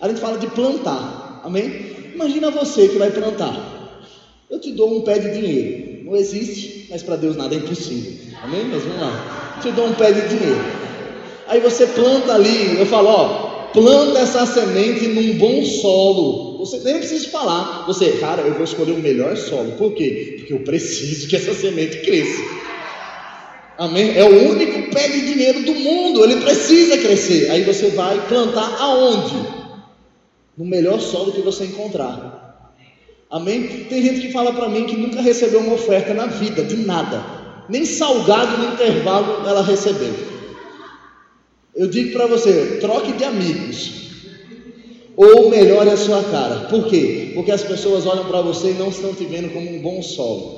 [0.00, 1.70] A gente fala de plantar, amém?
[2.14, 4.00] Imagina você que vai plantar.
[4.48, 6.04] Eu te dou um pé de dinheiro.
[6.06, 8.12] Não existe, mas para Deus nada é impossível.
[8.42, 8.64] Amém?
[8.70, 9.58] Mas vamos lá.
[9.62, 10.60] Te dou um pé de dinheiro.
[11.46, 16.58] Aí você planta ali, eu falo, ó, planta essa semente num bom solo.
[16.58, 17.84] Você nem precisa falar.
[17.86, 19.72] Você, cara, eu vou escolher o melhor solo.
[19.72, 20.36] Por quê?
[20.38, 22.42] Porque eu preciso que essa semente cresça.
[23.78, 24.16] Amém?
[24.16, 26.24] É o único pé de dinheiro do mundo.
[26.24, 27.50] Ele precisa crescer.
[27.50, 29.34] Aí você vai plantar aonde?
[30.56, 32.36] No melhor solo que você encontrar.
[33.30, 33.86] Amém?
[33.88, 37.22] Tem gente que fala para mim que nunca recebeu uma oferta na vida, de nada.
[37.68, 40.14] Nem salgado no intervalo ela recebeu.
[41.74, 44.06] Eu digo para você: troque de amigos.
[45.16, 46.66] Ou melhore a sua cara.
[46.68, 47.32] Por quê?
[47.34, 50.55] Porque as pessoas olham para você e não estão te vendo como um bom solo.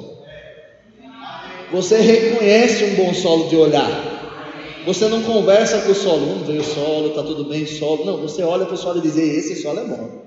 [1.71, 4.19] Você reconhece um bom solo de olhar.
[4.87, 8.07] Você não conversa com o solo, vamos ver o solo, está tudo bem, solo.
[8.07, 10.23] Não, você olha para o solo e diz: esse solo é bom.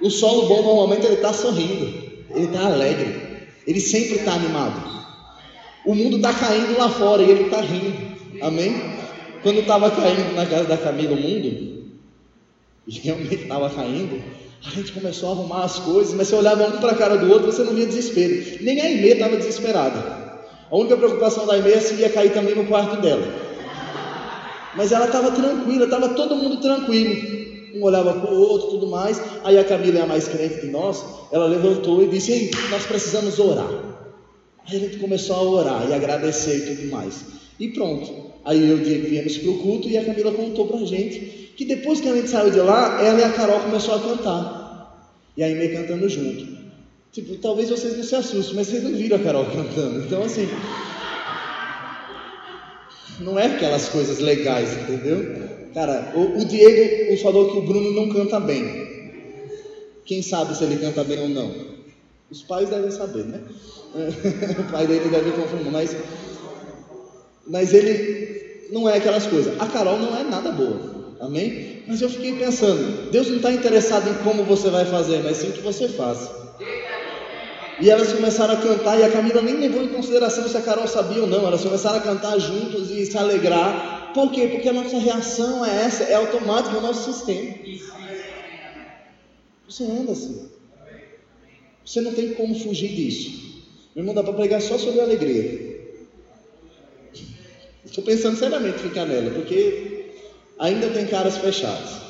[0.00, 1.86] O solo bom normalmente ele está sorrindo,
[2.30, 5.00] ele está alegre, ele sempre está animado.
[5.84, 8.16] O mundo está caindo lá fora e ele está rindo.
[8.40, 9.00] Amém?
[9.42, 11.86] Quando estava caindo na casa da Camila o mundo,
[13.02, 14.22] realmente estava caindo,
[14.64, 17.30] a gente começou a arrumar as coisas, mas você olhava um para a cara do
[17.30, 18.62] outro, você não via desespero.
[18.62, 20.20] Nem a Aimee estava desesperada.
[20.70, 23.26] A única preocupação da Aimee é se ia cair também no quarto dela.
[24.76, 27.40] Mas ela estava tranquila, estava todo mundo tranquilo.
[27.74, 29.20] Um olhava para o outro, tudo mais.
[29.44, 31.04] Aí a Camila é a mais crente de nós.
[31.32, 33.68] Ela levantou e disse: Ei, nós precisamos orar.
[34.68, 37.24] Aí a gente começou a orar e agradecer e tudo mais.
[37.58, 38.29] E pronto.
[38.44, 40.84] Aí eu e o Diego viemos para o culto e a Camila contou para a
[40.84, 44.00] gente que depois que a gente saiu de lá, ela e a Carol começou a
[44.00, 45.20] cantar.
[45.36, 46.46] E aí meio cantando junto.
[47.12, 50.04] Tipo, talvez vocês não se assustem, mas vocês não viram a Carol cantando.
[50.04, 50.48] Então assim.
[53.20, 55.50] Não é aquelas coisas legais, entendeu?
[55.74, 58.88] Cara, o, o Diego falou que o Bruno não canta bem.
[60.06, 61.54] Quem sabe se ele canta bem ou não?
[62.30, 63.40] Os pais devem saber, né?
[64.58, 65.94] o pai dele deve confirmar, mas
[67.50, 69.60] mas ele não é aquelas coisas.
[69.60, 71.82] A Carol não é nada boa, amém?
[71.86, 75.48] Mas eu fiquei pensando, Deus não está interessado em como você vai fazer, mas sim
[75.48, 76.30] o que você faz.
[77.80, 80.86] E elas começaram a cantar, e a Camila nem levou em consideração se a Carol
[80.86, 81.46] sabia ou não.
[81.46, 84.12] Elas começaram a cantar juntos e se alegrar.
[84.14, 84.48] Por quê?
[84.48, 87.54] Porque a nossa reação é essa, é automática, é o nosso sistema.
[89.66, 90.50] Você anda assim.
[91.84, 93.64] Você não tem como fugir disso.
[93.96, 95.69] Meu irmão, dá para pregar só sobre a alegria.
[98.00, 100.06] Estou pensando seriamente em ficar nela, porque
[100.58, 102.00] ainda tem caras fechados.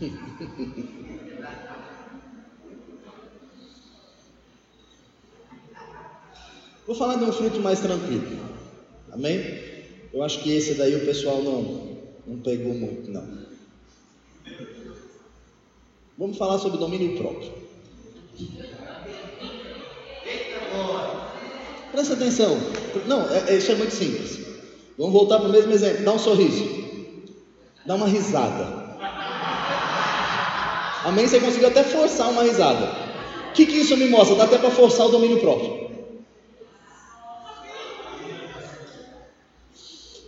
[6.86, 8.38] Vou falar de um fruto mais tranquilo.
[9.10, 9.42] Amém?
[10.12, 13.26] Eu acho que esse daí o pessoal não, não pegou muito, não.
[16.16, 17.52] Vamos falar sobre domínio próprio.
[21.92, 22.58] Presta atenção.
[23.06, 24.40] Não, é, é, isso é muito simples.
[24.98, 26.04] Vamos voltar para o mesmo exemplo.
[26.04, 26.64] Dá um sorriso.
[27.86, 28.84] Dá uma risada.
[31.04, 31.26] Amém?
[31.26, 32.86] Você conseguiu até forçar uma risada.
[33.50, 34.36] O que, que isso me mostra?
[34.36, 35.84] Dá até para forçar o domínio próprio.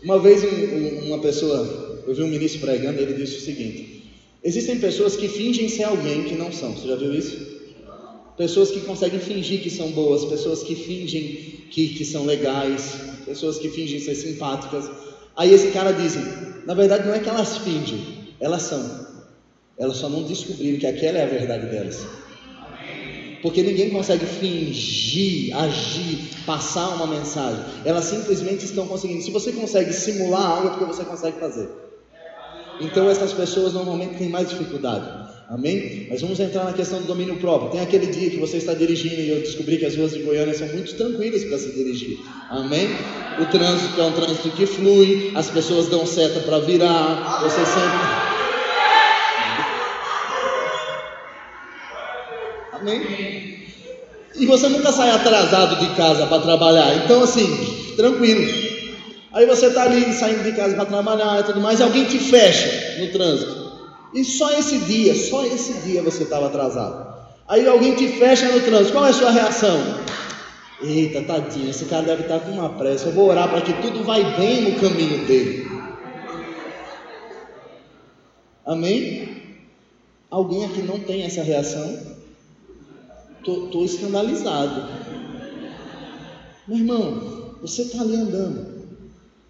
[0.03, 3.40] Uma vez um, um, uma pessoa Eu vi um ministro pregando e ele disse o
[3.40, 4.12] seguinte:
[4.44, 6.72] Existem pessoas que fingem ser alguém que não são.
[6.72, 7.45] Você já viu isso?
[8.37, 11.22] Pessoas que conseguem fingir que são boas, pessoas que fingem
[11.70, 14.91] que, que são legais, pessoas que fingem ser simpáticas.
[15.37, 16.16] Aí esse cara diz:
[16.66, 19.07] na verdade não é que elas fingem, elas são.
[19.78, 22.07] Elas só não descobriram que aquela é a verdade delas.
[23.43, 27.62] Porque ninguém consegue fingir, agir, passar uma mensagem.
[27.84, 29.22] Elas simplesmente estão conseguindo.
[29.22, 31.68] Se você consegue simular algo, é porque você consegue fazer.
[32.80, 35.26] Então essas pessoas normalmente têm mais dificuldade.
[35.49, 36.09] Amém?
[36.11, 37.70] Mas vamos entrar na questão do domínio próprio.
[37.70, 40.53] Tem aquele dia que você está dirigindo e eu descobri que as ruas de Goiânia
[40.53, 42.18] são muito tranquilas para se dirigir.
[42.51, 42.88] Amém?
[43.40, 48.36] O trânsito é um trânsito que flui, as pessoas dão seta para virar, você sempre.
[52.72, 53.66] Amém?
[54.34, 57.05] E você nunca sai atrasado de casa para trabalhar.
[57.05, 58.66] Então, assim, tranquilo.
[59.32, 62.18] Aí você está ali saindo de casa para trabalhar e tudo mais, e alguém te
[62.18, 63.66] fecha no trânsito.
[64.17, 67.14] E só esse dia, só esse dia você estava atrasado.
[67.47, 69.79] Aí alguém te fecha no trânsito, qual é a sua reação?
[70.83, 73.09] Eita, tadinho, esse cara deve estar com uma pressa.
[73.09, 75.71] Eu vou orar para que tudo vai bem no caminho dele.
[78.64, 79.59] Amém?
[80.31, 82.17] Alguém aqui não tem essa reação?
[83.47, 84.89] Estou escandalizado.
[86.67, 88.77] Meu irmão, você está ali andando.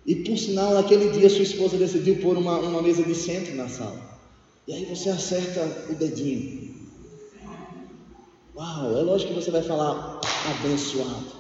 [0.04, 3.68] E por sinal, naquele dia sua esposa decidiu pôr uma, uma mesa de centro na
[3.68, 4.15] sala.
[4.68, 6.74] E aí você acerta o dedinho.
[8.56, 11.36] Uau, é lógico que você vai falar abençoado.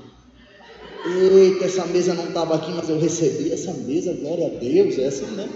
[1.04, 4.96] Eita, essa mesa não estava aqui, mas eu recebi essa mesa, glória a Deus.
[4.98, 5.48] É assim, né?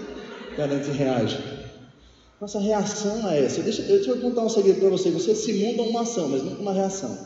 [0.53, 1.37] Que a gente reage.
[2.41, 3.61] Nossa reação é essa.
[3.61, 5.09] Deixa, deixa eu contar um segredo para você.
[5.11, 7.17] Você simula uma ação, mas nunca uma reação.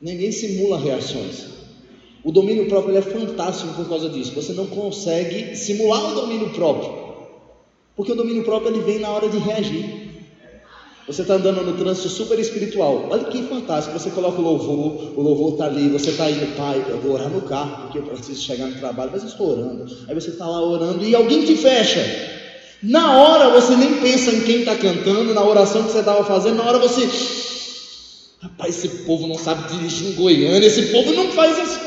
[0.00, 1.46] Ninguém simula reações.
[2.22, 4.32] O domínio próprio é fantástico por causa disso.
[4.34, 7.01] Você não consegue simular o domínio próprio.
[7.96, 10.12] Porque o domínio próprio ele vem na hora de reagir.
[11.06, 13.08] Você está andando no trânsito super espiritual.
[13.10, 13.98] Olha que fantástico.
[13.98, 15.88] Você coloca o louvor, o louvor está ali.
[15.88, 19.10] Você está indo, pai, eu vou orar no carro, porque eu preciso chegar no trabalho,
[19.12, 19.84] mas eu estou orando.
[20.08, 22.00] Aí você está lá orando e alguém te fecha.
[22.82, 26.56] Na hora você nem pensa em quem está cantando, na oração que você estava fazendo,
[26.56, 27.08] na hora você.
[28.40, 31.80] Rapaz, esse povo não sabe dirigir em Goiânia, esse povo não faz isso.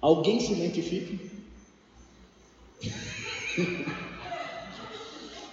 [0.00, 1.39] Alguém se identifica?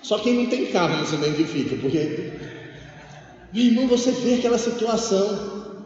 [0.02, 2.32] Só quem não tem carro não se identifica, porque,
[3.52, 5.86] meu irmão, você vê aquela situação,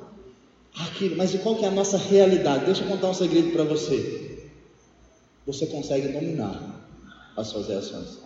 [0.77, 2.65] aquilo, mas qual que é a nossa realidade?
[2.65, 4.51] Deixa eu contar um segredo para você.
[5.47, 6.85] Você consegue dominar
[7.35, 8.19] as suas reações.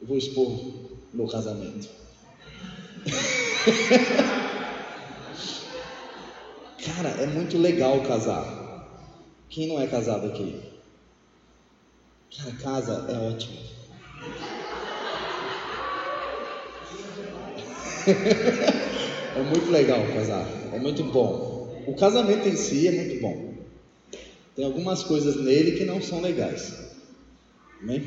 [0.00, 0.58] Eu vou expor
[1.12, 1.88] meu casamento.
[6.84, 8.65] Cara, é muito legal casar.
[9.48, 10.60] Quem não é casado aqui?
[12.36, 13.58] Cara, casa é ótimo.
[19.36, 20.46] é muito legal casar.
[20.72, 21.68] É muito bom.
[21.86, 23.54] O casamento em si é muito bom.
[24.54, 26.74] Tem algumas coisas nele que não são legais.
[27.82, 28.02] Amém?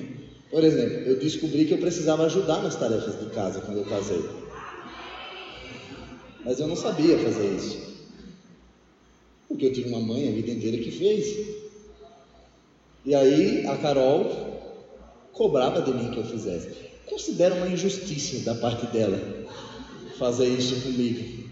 [0.52, 4.24] Por exemplo, eu descobri que eu precisava ajudar nas tarefas de casa quando eu casei.
[6.44, 7.89] Mas eu não sabia fazer isso.
[9.50, 11.48] Porque eu tive uma mãe a vida inteira que fez.
[13.06, 14.60] E aí a Carol
[15.34, 16.70] cobrava de mim que eu fizesse.
[17.08, 19.20] Considero uma injustiça da parte dela
[20.18, 21.50] fazer isso comigo.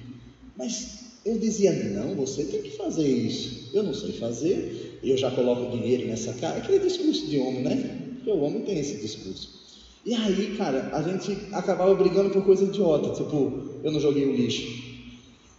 [0.56, 3.70] Mas eu dizia: não, você tem que fazer isso.
[3.74, 6.58] Eu não sei fazer, eu já coloco dinheiro nessa cara.
[6.58, 8.00] Aquele discurso de homem, né?
[8.16, 9.58] Porque o homem tem esse discurso.
[10.06, 13.10] E aí, cara, a gente acabava brigando por coisa idiota.
[13.16, 14.87] Tipo, eu não joguei o lixo.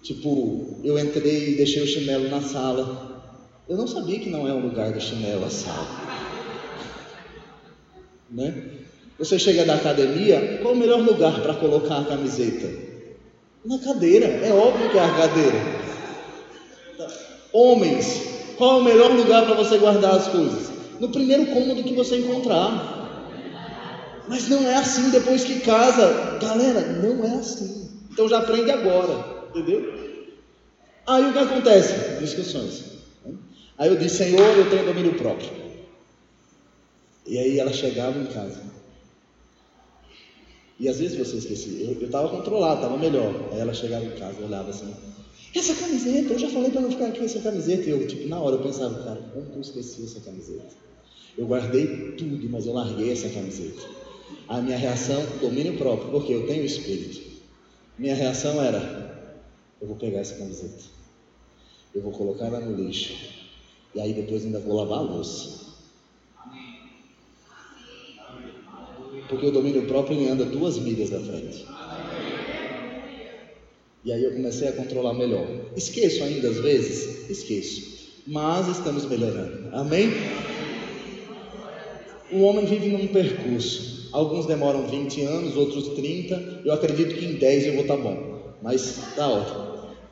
[0.02, 3.22] Tipo, eu entrei e deixei o chinelo na sala.
[3.68, 5.86] Eu não sabia que não é um lugar do chinelo a sala.
[8.30, 8.64] Né?
[9.18, 12.70] Você chega da academia, qual o melhor lugar para colocar a camiseta?
[13.64, 15.58] Na cadeira, é óbvio que é a cadeira.
[17.52, 20.70] Homens, qual é o melhor lugar para você guardar as coisas?
[21.00, 22.96] No primeiro cômodo que você encontrar.
[24.28, 26.38] Mas não é assim depois que casa.
[26.40, 27.90] Galera, não é assim.
[28.12, 29.37] Então já aprende agora.
[29.58, 29.92] Entendeu?
[31.06, 32.20] Aí o que acontece?
[32.20, 32.84] Discussões.
[33.76, 35.50] Aí eu disse, Senhor, eu tenho domínio próprio.
[37.26, 38.60] E aí ela chegava em casa.
[40.78, 41.86] E às vezes você esquecia.
[41.86, 43.34] Eu estava controlado, estava melhor.
[43.52, 44.94] Aí ela chegava em casa, olhava assim.
[45.54, 47.88] Essa camiseta, eu já falei para não ficar aqui essa camiseta.
[47.88, 50.66] E eu, tipo, na hora eu pensava, cara, como que eu esqueci essa camiseta?
[51.36, 53.82] Eu guardei tudo, mas eu larguei essa camiseta.
[54.46, 57.20] A minha reação, domínio próprio, porque eu tenho espírito.
[57.98, 59.17] Minha reação era,
[59.80, 60.84] eu vou pegar essa camiseta.
[61.94, 63.14] eu vou colocar ela no lixo.
[63.94, 65.68] E aí depois ainda vou lavar a louça.
[69.28, 71.64] Porque o domínio próprio anda duas milhas da frente.
[74.04, 75.46] E aí eu comecei a controlar melhor.
[75.76, 77.28] Esqueço ainda às vezes?
[77.28, 77.98] Esqueço.
[78.26, 79.68] Mas estamos melhorando.
[79.72, 80.08] Amém?
[82.32, 84.08] O homem vive num percurso.
[84.12, 86.62] Alguns demoram 20 anos, outros 30.
[86.64, 88.54] Eu acredito que em 10 eu vou estar tá bom.
[88.62, 89.67] Mas tá ótimo.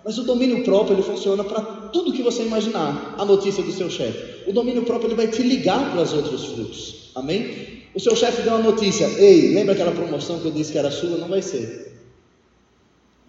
[0.07, 1.61] Mas o domínio próprio ele funciona para
[1.92, 3.16] tudo que você imaginar.
[3.18, 4.48] A notícia do seu chefe.
[4.48, 7.11] O domínio próprio ele vai te ligar para os outros frutos.
[7.16, 7.82] Amém?
[7.92, 9.04] O seu chefe deu uma notícia.
[9.18, 11.18] Ei, lembra aquela promoção que eu disse que era sua?
[11.18, 11.98] Não vai ser.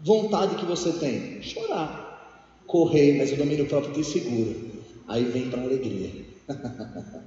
[0.04, 1.42] Vontade que você tem?
[1.42, 2.62] Chorar.
[2.68, 4.56] Correr, mas o domínio próprio te segura.
[5.08, 6.12] Aí vem para a alegria.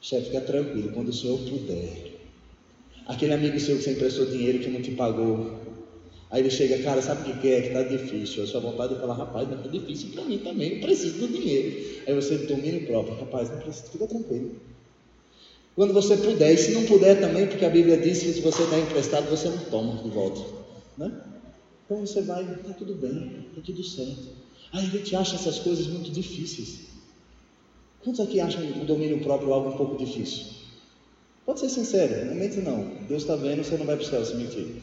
[0.00, 2.12] Chefe, fica tranquilo, quando o senhor puder.
[3.06, 5.63] Aquele amigo seu que você emprestou dinheiro que não te pagou.
[6.34, 7.60] Aí ele chega, cara, sabe o que é?
[7.60, 8.42] Que está difícil.
[8.42, 11.28] A sua vontade é falar, rapaz, não está difícil para mim também, eu preciso do
[11.28, 12.02] dinheiro.
[12.04, 14.56] Aí você domina o próprio, rapaz, não precisa, fica tranquilo.
[15.76, 18.64] Quando você puder, e se não puder também, porque a Bíblia diz que se você
[18.64, 20.40] está emprestado, você não toma de volta.
[20.98, 21.12] Né?
[21.84, 24.24] Então você vai, está tudo bem, está tudo certo.
[24.72, 26.80] Aí a gente acha essas coisas muito difíceis.
[28.02, 30.46] Quantos aqui acham o domínio próprio algo um pouco difícil?
[31.46, 33.04] Pode ser sincero, não mente não.
[33.08, 34.82] Deus está vendo, você não vai para o céu se mentir.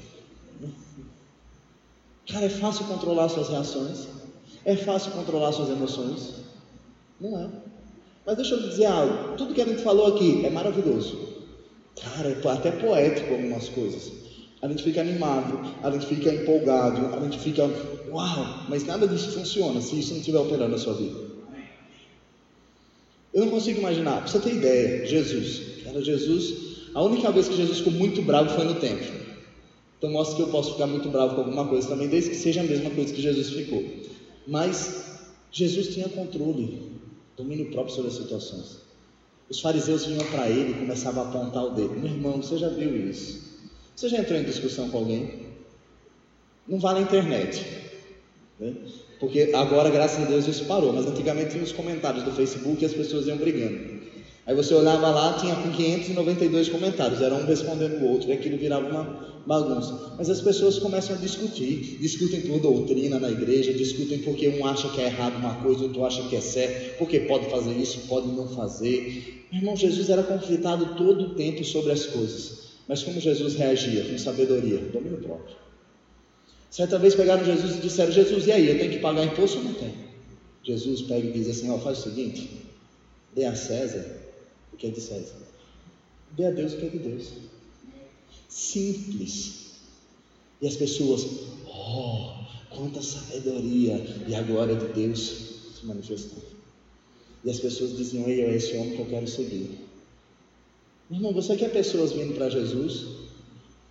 [2.28, 4.08] Cara, é fácil controlar suas reações.
[4.64, 6.34] É fácil controlar suas emoções.
[7.20, 7.50] Não é.
[8.26, 9.38] Mas deixa eu dizer algo.
[9.38, 11.18] Tudo que a gente falou aqui é maravilhoso.
[11.96, 14.12] Cara, é até poético algumas coisas.
[14.62, 17.64] A gente fica animado, a gente fica empolgado, a gente fica,
[18.10, 21.32] uau, mas nada disso funciona se isso não estiver operando na sua vida.
[23.34, 26.54] Eu não consigo imaginar, pra você ter ideia, Jesus, era Jesus,
[26.94, 29.21] a única vez que Jesus ficou muito bravo foi no templo.
[30.02, 32.62] Então mostra que eu posso ficar muito bravo com alguma coisa também, desde que seja
[32.62, 33.84] a mesma coisa que Jesus ficou.
[34.48, 35.20] Mas
[35.52, 36.82] Jesus tinha controle,
[37.38, 38.80] domínio próprio sobre as situações.
[39.48, 41.94] Os fariseus vinham para ele e começavam a apontar o dedo.
[42.00, 43.60] Meu irmão, você já viu isso?
[43.96, 45.52] Você já entrou em discussão com alguém?
[46.68, 47.64] Não vale a internet.
[48.60, 48.74] Né?
[49.20, 50.92] Porque agora, graças a Deus, isso parou.
[50.94, 53.91] Mas antigamente tinha os comentários do Facebook e as pessoas iam brigando.
[54.46, 58.58] Aí você olhava lá, tinha com 592 comentários, era um respondendo o outro, e aquilo
[58.58, 60.16] virava uma bagunça.
[60.18, 64.90] Mas as pessoas começam a discutir, discutem por doutrina na igreja, discutem porque um acha
[64.90, 68.30] que é errado uma coisa, outro acha que é certo, porque pode fazer isso, pode
[68.30, 69.46] não fazer.
[69.52, 72.72] Meu irmão, Jesus era conflitado todo o tempo sobre as coisas.
[72.88, 74.06] Mas como Jesus reagia?
[74.06, 75.56] Com sabedoria, domínio próprio.
[76.70, 79.66] Certa vez pegaram Jesus e disseram: Jesus, e aí, eu tenho que pagar imposto ou
[79.66, 79.94] não tenho?
[80.64, 82.50] Jesus pega e diz assim: Ó, faz o seguinte,
[83.36, 84.21] dê a César
[84.74, 85.36] o que é de César,
[86.32, 87.34] dê a Deus o que é de Deus.
[88.50, 89.62] Simples.
[90.62, 91.26] E as pessoas,
[91.66, 92.34] oh,
[92.70, 93.96] quanta sabedoria
[94.28, 95.20] e a glória de Deus
[95.80, 96.44] se manifestou.
[97.44, 99.80] E as pessoas diziam: Ei, é esse homem que eu quero seguir.
[101.10, 103.06] Irmão, você quer pessoas vindo para Jesus?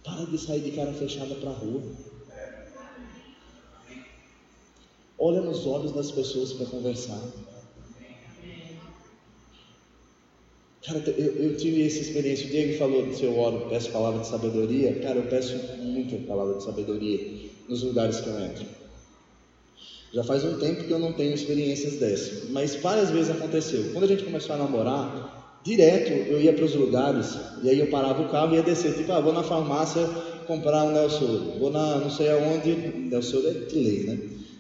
[0.05, 1.83] Para de sair de cara fechada para a rua.
[5.19, 7.21] Olha nos olhos das pessoas para conversar.
[10.91, 12.49] Cara, eu, eu, tive essa experiência.
[12.49, 14.93] O Diego falou: se eu oro, peço palavra de sabedoria.
[15.01, 17.21] Cara, eu peço muita palavra de sabedoria
[17.69, 18.67] nos lugares que eu entro.
[20.13, 23.89] Já faz um tempo que eu não tenho experiências dessas, mas várias vezes aconteceu.
[23.93, 25.09] Quando a gente começou a namorar,
[25.63, 28.93] direto eu ia para os lugares e aí eu parava o carro e ia descer,
[28.93, 30.11] tipo, ah, vou na farmácia
[30.45, 32.77] comprar um Nelson, vou na não sei aonde,
[33.09, 34.19] Nelson é de lei, né?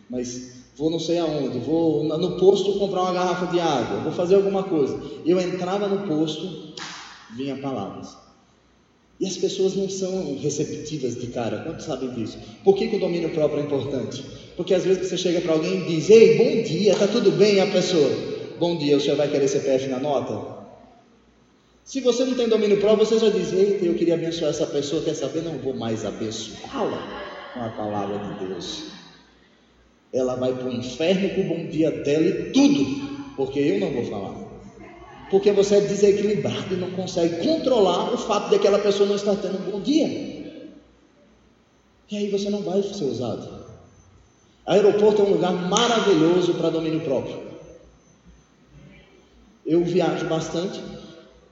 [0.09, 0.45] Mas
[0.81, 4.63] vou não sei aonde, vou no posto comprar uma garrafa de água, vou fazer alguma
[4.63, 4.99] coisa.
[5.27, 6.73] Eu entrava no posto,
[7.37, 8.17] vinha palavras.
[9.21, 12.39] E as pessoas não são receptivas de cara, quantos sabem disso?
[12.65, 14.25] Por que, que o domínio próprio é importante?
[14.57, 17.57] Porque às vezes você chega para alguém e diz, ei, bom dia, tá tudo bem?
[17.57, 18.11] E a pessoa,
[18.59, 20.61] bom dia, o senhor vai querer CPF na nota?
[21.85, 25.03] Se você não tem domínio próprio, você já diz: Eita, eu queria abençoar essa pessoa,
[25.03, 25.43] quer saber?
[25.43, 29.00] Não vou mais abençoá-la com a palavra de Deus.
[30.13, 33.91] Ela vai para o inferno com o bom dia dela e tudo, porque eu não
[33.93, 34.35] vou falar.
[35.31, 39.37] Porque você é desequilibrado e não consegue controlar o fato de aquela pessoa não estar
[39.37, 40.09] tendo um bom dia.
[42.11, 43.67] E aí você não vai ser usado.
[44.67, 47.39] Aeroporto é um lugar maravilhoso para domínio próprio.
[49.65, 50.81] Eu viajo bastante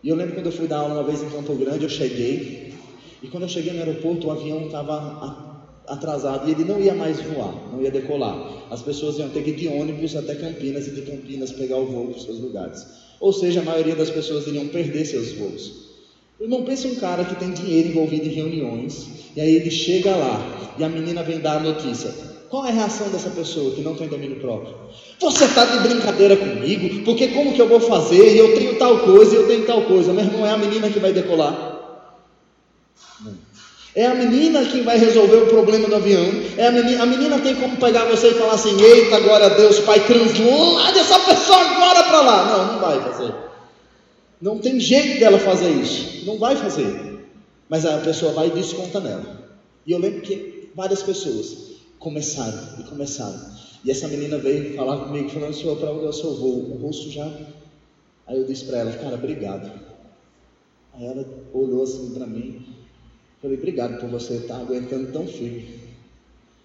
[0.03, 2.73] e eu lembro quando eu fui dar aula uma vez em Campo Grande, eu cheguei,
[3.21, 5.48] e quando eu cheguei no aeroporto, o avião estava
[5.89, 8.67] atrasado e ele não ia mais voar, não ia decolar.
[8.71, 11.87] As pessoas iam ter que ir de ônibus até Campinas e de Campinas pegar o
[11.87, 12.87] voo para os seus lugares.
[13.21, 15.89] Ou seja, a maioria das pessoas iriam perder seus voos.
[16.41, 20.75] Irmão, pensa um cara que tem dinheiro envolvido em reuniões, e aí ele chega lá,
[20.79, 22.15] e a menina vem dar a notícia:
[22.49, 24.73] Qual é a reação dessa pessoa que não tem domínio próprio?
[25.21, 27.05] Você está de brincadeira comigo?
[27.05, 28.37] Porque como que eu vou fazer?
[28.37, 30.13] Eu tenho tal coisa, eu tenho tal coisa.
[30.13, 31.77] Meu irmão, é a menina que vai decolar.
[33.25, 33.48] Não.
[33.99, 36.25] É a menina que vai resolver o problema do avião.
[36.57, 39.49] É a menina, a menina tem como pegar você e falar assim: Eita, glória a
[39.49, 42.45] Deus, Pai, translade essa pessoa agora para lá.
[42.47, 43.35] Não, não vai fazer.
[44.41, 46.25] Não tem jeito dela fazer isso.
[46.27, 47.27] Não vai fazer.
[47.69, 49.51] Mas a pessoa vai e desconta nela.
[49.85, 53.51] E eu lembro que várias pessoas começaram e começaram.
[53.85, 56.71] E essa menina veio falar comigo, falando: Senhor, para onde o seu voo?
[56.71, 57.29] O rosto já.
[58.29, 59.73] Aí eu disse para ela: Cara, obrigado.
[60.95, 62.78] Aí ela olhou assim para mim.
[63.41, 65.65] Falei: Obrigado por você estar aguentando tão firme.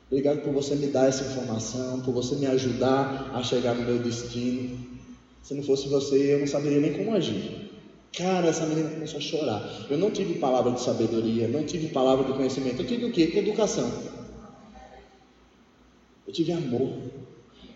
[0.07, 3.97] Obrigado por você me dar essa informação, por você me ajudar a chegar no meu
[3.97, 4.69] destino.
[5.41, 7.43] Se não fosse você, eu não saberia nem como agir.
[8.15, 9.67] Cara, essa menina começou a chorar.
[9.89, 12.81] Eu não tive palavra de sabedoria, não tive palavra de conhecimento.
[12.81, 13.31] Eu tive o quê?
[13.33, 13.91] Educação.
[16.25, 16.93] Eu tive amor,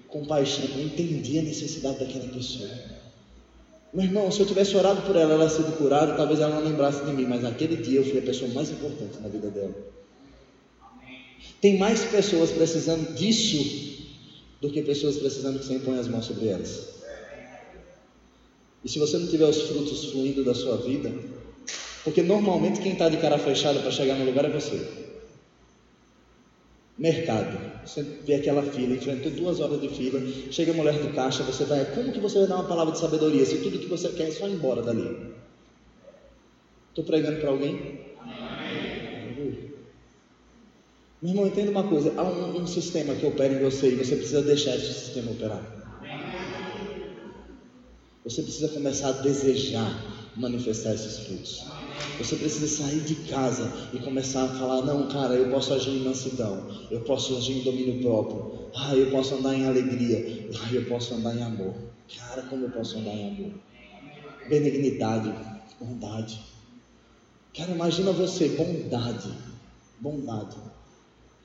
[0.07, 2.69] compaixão, eu entendi a necessidade daquela pessoa.
[3.93, 7.05] Meu irmão, se eu tivesse orado por ela, ela sido curada, talvez ela não lembrasse
[7.05, 9.73] de mim, mas naquele dia eu fui a pessoa mais importante na vida dela.
[11.61, 14.05] Tem mais pessoas precisando disso
[14.61, 16.89] do que pessoas precisando que você imponha as mãos sobre elas.
[18.83, 21.11] E se você não tiver os frutos fluindo da sua vida,
[22.03, 25.06] porque normalmente quem está de cara fechada para chegar no lugar é você.
[26.97, 27.85] Mercado.
[27.85, 30.19] Você vê aquela fila, enfrentou duas horas de fila,
[30.51, 31.85] chega a mulher do caixa, você vai.
[31.93, 34.31] Como que você vai dar uma palavra de sabedoria se tudo que você quer é
[34.31, 35.35] só ir embora dali?
[36.89, 37.99] Estou pregando para alguém?
[41.21, 44.15] Meu irmão, entenda uma coisa: há um, um sistema que opera em você e você
[44.15, 45.61] precisa deixar esse sistema operar.
[48.23, 51.65] Você precisa começar a desejar manifestar esses frutos.
[52.17, 56.03] Você precisa sair de casa e começar a falar: não, cara, eu posso agir em
[56.03, 60.85] mansidão, eu posso agir em domínio próprio, ah, eu posso andar em alegria, ah, eu
[60.85, 61.73] posso andar em amor.
[62.15, 63.51] Cara, como eu posso andar em amor?
[64.47, 65.33] Benignidade,
[65.79, 66.39] bondade.
[67.55, 69.29] Cara, imagina você, bondade,
[69.99, 70.55] bondade.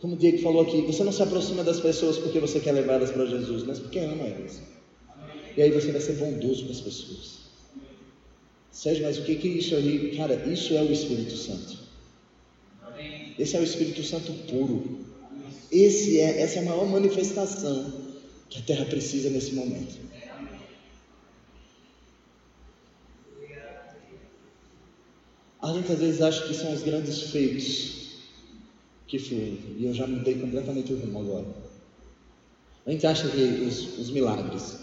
[0.00, 2.94] Como o Diego falou aqui, você não se aproxima das pessoas porque você quer levar
[2.94, 4.60] elas para Jesus, mas porque ama elas.
[5.56, 7.41] E aí você vai ser bondoso com as pessoas.
[8.72, 10.16] Sérgio, mas o que, é isso aí?
[10.16, 11.78] Cara, isso é o Espírito Santo.
[13.38, 15.00] Esse é o Espírito Santo puro.
[15.70, 17.92] Esse é, essa é a maior manifestação
[18.48, 20.00] que a terra precisa nesse momento.
[25.60, 28.16] A gente às vezes acha que são os grandes feitos
[29.06, 29.58] que fluem.
[29.78, 31.46] E eu já mudei completamente o rumo agora.
[32.84, 34.78] A gente acha que os, os milagres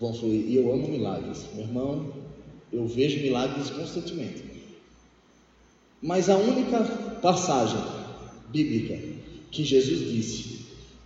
[0.00, 0.48] vão fluir.
[0.48, 1.44] E eu amo milagres.
[1.54, 2.12] Meu irmão,
[2.72, 4.44] eu vejo milagres constantemente.
[6.00, 6.82] Mas a única
[7.20, 7.82] passagem
[8.48, 8.98] bíblica
[9.50, 10.60] que Jesus disse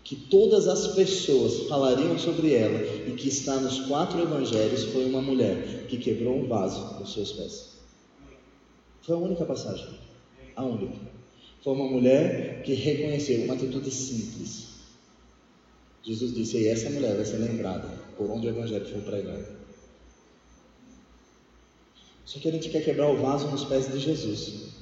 [0.04, 5.22] que todas as pessoas falariam sobre ela e que está nos quatro evangelhos foi uma
[5.22, 7.74] mulher que quebrou um vaso com seus pés.
[9.00, 9.88] Foi a única passagem.
[10.54, 11.14] A única.
[11.62, 14.74] Foi uma mulher que reconheceu uma atitude simples.
[16.02, 17.88] Jesus disse: E essa mulher vai ser lembrada
[18.18, 19.63] por onde o evangelho foi pregado.
[22.24, 24.74] Só que a gente quer quebrar o vaso nos pés de Jesus.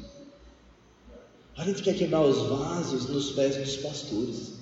[1.56, 4.52] A gente quer quebrar os vasos nos pés dos pastores.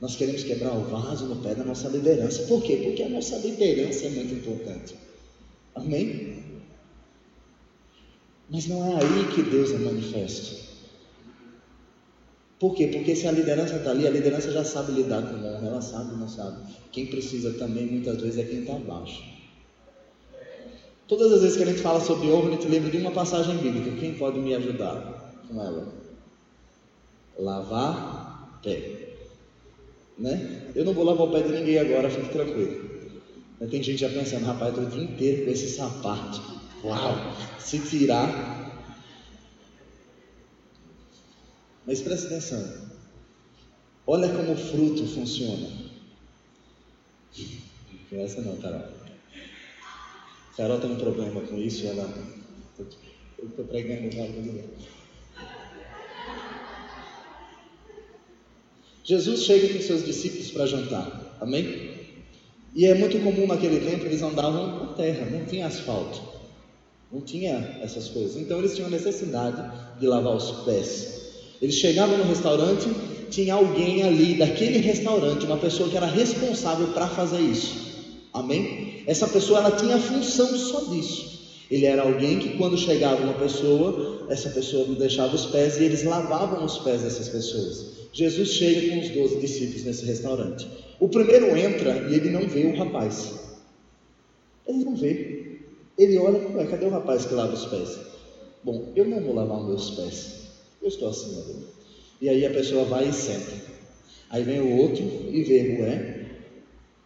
[0.00, 2.42] Nós queremos quebrar o vaso no pé da nossa liderança.
[2.44, 2.80] Por quê?
[2.84, 4.94] Porque a nossa liderança é muito importante.
[5.74, 6.42] Amém?
[8.50, 10.66] Mas não é aí que Deus é manifesto.
[12.58, 12.88] Por quê?
[12.88, 16.16] Porque se a liderança está ali, a liderança já sabe lidar com honra, ela sabe,
[16.16, 16.72] não sabe.
[16.90, 19.22] Quem precisa também, muitas vezes, é quem está abaixo.
[21.08, 23.56] Todas as vezes que a gente fala sobre honra, a gente lembra de uma passagem
[23.58, 23.96] bíblica.
[23.96, 25.92] Quem pode me ajudar com ela?
[27.38, 29.14] Lavar pé.
[30.18, 30.72] Né?
[30.74, 32.96] Eu não vou lavar o pé de ninguém agora, fique tranquilo.
[33.70, 36.40] Tem gente já pensando, rapaz, estou o dia inteiro com esse sapato.
[36.84, 37.36] Uau!
[37.58, 38.74] Se tirar.
[41.86, 42.86] Mas preste atenção.
[44.06, 45.68] Olha como o fruto funciona.
[48.10, 48.95] Não essa não, Carol.
[50.56, 52.08] Carol tem um problema com isso, ela.
[52.78, 54.86] Eu estou pregando no
[59.04, 61.90] Jesus chega com seus discípulos para jantar, amém?
[62.74, 66.20] E é muito comum naquele tempo eles andavam na terra, não tinha asfalto,
[67.12, 68.36] não tinha essas coisas.
[68.36, 69.62] Então eles tinham necessidade
[70.00, 71.54] de lavar os pés.
[71.62, 72.88] Eles chegavam no restaurante,
[73.30, 77.85] tinha alguém ali daquele restaurante, uma pessoa que era responsável para fazer isso.
[78.38, 79.02] Amém?
[79.06, 81.36] Essa pessoa ela tinha a função só disso.
[81.70, 86.04] Ele era alguém que quando chegava uma pessoa, essa pessoa deixava os pés e eles
[86.04, 90.66] lavavam os pés dessas pessoas Jesus chega com os doze discípulos nesse restaurante.
[90.98, 93.34] O primeiro entra e ele não vê o rapaz.
[94.66, 95.58] Ele não vê.
[95.98, 97.98] Ele olha, ué, cadê o rapaz que lava os pés?
[98.64, 100.48] Bom, eu não vou lavar os meus pés.
[100.80, 101.66] Eu estou acima dele.
[102.22, 103.52] E aí a pessoa vai e senta.
[104.30, 106.26] Aí vem o outro e vê, ué,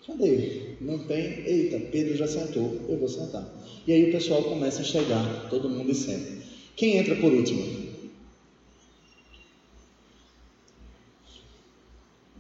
[0.07, 0.70] cadê?
[0.81, 1.47] Não tem.
[1.47, 3.47] Eita, Pedro já sentou, eu vou sentar.
[3.87, 6.41] E aí o pessoal começa a chegar, todo mundo e senta.
[6.75, 7.91] Quem entra por último?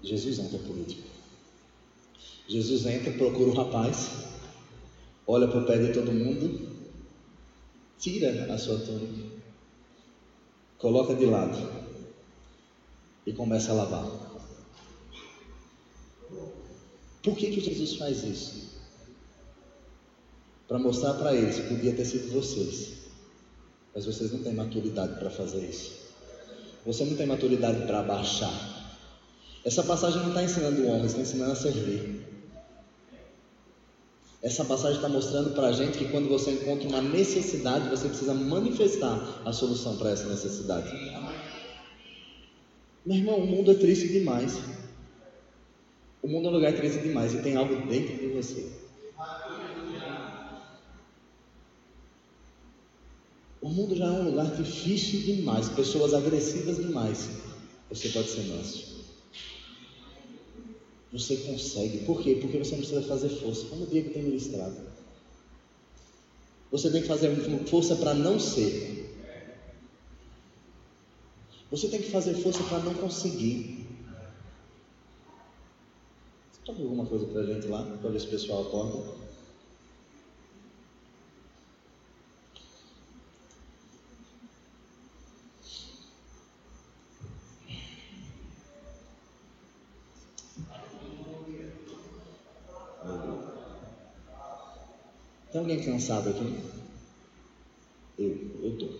[0.02, 1.02] Jesus entra por último.
[2.48, 4.10] Jesus entra, procura o rapaz,
[5.26, 6.58] olha para o pé de todo mundo,
[7.98, 9.22] tira a sua túnica,
[10.78, 11.56] coloca de lado
[13.24, 14.29] e começa a lavar.
[17.22, 18.70] Por que, que Jesus faz isso?
[20.66, 22.92] Para mostrar para eles, podia ter sido vocês,
[23.94, 26.00] mas vocês não têm maturidade para fazer isso.
[26.86, 28.52] Você não tem maturidade para abaixar.
[29.64, 32.24] Essa passagem não está ensinando o homem, está ensinando a servir.
[34.42, 38.32] Essa passagem está mostrando para a gente que quando você encontra uma necessidade, você precisa
[38.32, 40.90] manifestar a solução para essa necessidade.
[43.04, 44.58] Meu irmão, o mundo é triste demais.
[46.22, 48.70] O mundo é um lugar triste demais e tem algo dentro de você.
[53.60, 57.30] O mundo já é um lugar difícil demais, pessoas agressivas demais.
[57.88, 59.04] Você pode ser manso.
[61.12, 62.04] Você consegue.
[62.04, 62.38] Por quê?
[62.40, 64.76] Porque você não precisa fazer força, como o Diego tem ministrado.
[66.70, 67.34] Você tem que fazer
[67.66, 69.10] força para não ser.
[71.70, 73.79] Você tem que fazer força para não conseguir.
[76.70, 79.02] Toca alguma coisa para a gente lá, para ver se o pessoal acorda?
[95.50, 96.56] Tem alguém cansado aqui?
[98.16, 98.90] Eu, eu estou,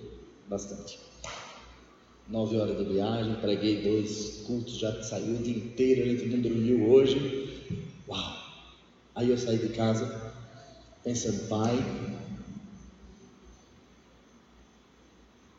[0.48, 0.98] bastante.
[2.26, 6.40] Nove horas de viagem, preguei dois cultos, já saiu o dia inteiro, a gente não
[6.40, 7.59] dormiu hoje.
[9.14, 10.08] Aí eu saí de casa,
[11.02, 11.84] pensando, pai,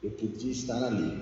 [0.02, 1.18] eu podia estar ali,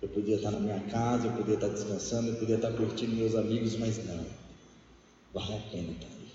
[0.00, 3.34] eu podia estar na minha casa, eu podia estar descansando, eu podia estar curtindo meus
[3.34, 4.26] amigos, mas não,
[5.32, 6.26] vale a pena estar ali.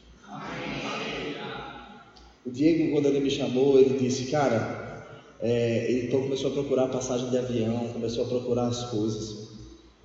[2.45, 4.67] O Diego, quando ele me chamou, ele disse, cara,
[5.39, 9.35] é, ele então começou a procurar passagem de avião, começou a procurar as coisas.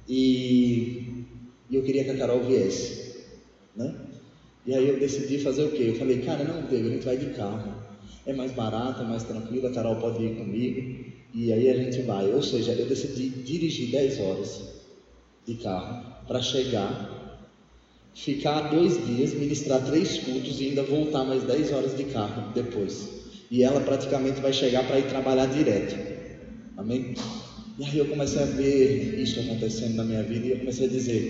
[0.09, 0.87] E,
[1.71, 2.95] e eu queria que a Carol viesse,
[3.75, 3.95] né?
[4.67, 5.85] E aí eu decidi fazer o quê?
[5.85, 7.73] Eu falei, cara, não, Diego, a gente vai de carro.
[8.27, 10.85] É mais barato, é mais tranquilo, a Carol pode ir comigo.
[11.33, 12.33] E aí a gente vai.
[12.33, 14.65] Ou seja, eu decidi dirigir 10 horas
[15.47, 15.97] de carro
[16.27, 17.17] para chegar
[18.13, 23.09] ficar dois dias, ministrar três cultos e ainda voltar mais dez horas de carro depois.
[23.51, 25.97] E ela praticamente vai chegar para ir trabalhar direto.
[26.77, 27.15] Amém?
[27.79, 30.89] E aí eu comecei a ver isso acontecendo na minha vida e eu comecei a
[30.89, 31.25] dizer: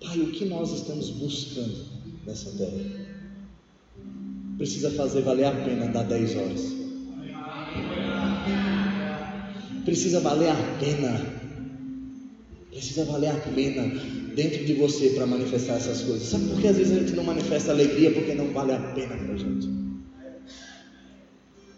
[0.00, 1.89] Pai, o que nós estamos buscando
[2.26, 3.10] nessa terra?
[4.56, 6.80] Precisa fazer valer a pena dar dez horas.
[9.84, 11.40] Precisa valer a pena.
[12.70, 13.82] Precisa valer a pena
[14.34, 16.28] dentro de você para manifestar essas coisas.
[16.28, 18.12] Sabe por que às vezes a gente não manifesta alegria?
[18.12, 19.68] Porque não vale a pena para a gente.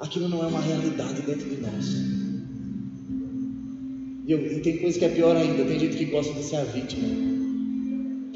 [0.00, 1.86] Aquilo não é uma realidade dentro de nós.
[4.26, 6.56] E, eu, e tem coisa que é pior ainda: tem gente que gosta de ser
[6.56, 7.41] a vítima.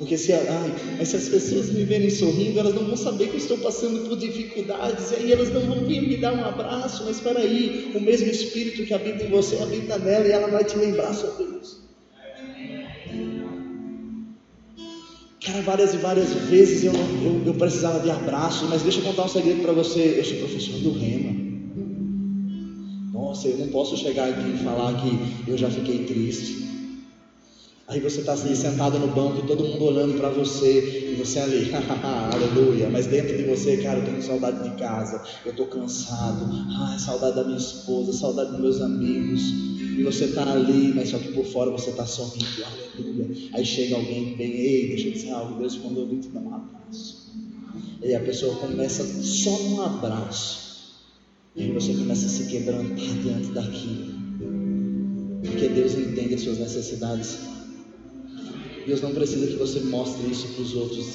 [0.06, 3.38] Porque se, ai, se as pessoas me verem sorrindo, elas não vão saber que eu
[3.38, 7.16] estou passando por dificuldades, e aí elas não vão vir me dar um abraço, mas
[7.16, 10.78] espera aí, o mesmo Espírito que habita em você habita nela e ela vai te
[10.78, 11.84] lembrar sobre isso.
[15.44, 19.24] Cara, várias e várias vezes eu, eu, eu precisava de abraço, mas deixa eu contar
[19.24, 20.14] um segredo para você.
[20.18, 21.34] Eu sou professor do Rema.
[23.12, 26.75] Nossa, eu não posso chegar aqui e falar que eu já fiquei triste.
[27.88, 31.70] Aí você está assim, sentado no banco todo mundo olhando para você e você ali,
[32.34, 32.90] aleluia.
[32.90, 36.48] Mas dentro de você, cara, eu tenho saudade de casa, eu estou cansado,
[36.80, 39.40] ai, saudade da minha esposa, saudade dos meus amigos.
[39.98, 43.50] E você está ali, mas só que por fora você está sorrindo, aleluia.
[43.52, 46.28] Aí chega alguém que vem, ei, deixa eu dizer algo, Deus quando eu vim te
[46.28, 47.30] dar um abraço.
[48.02, 50.66] E a pessoa começa só num abraço.
[51.54, 54.16] E você começa a se quebrantar diante daquilo.
[55.44, 57.55] Porque Deus entende as suas necessidades
[58.86, 61.06] Deus não precisa que você mostre isso para os outros.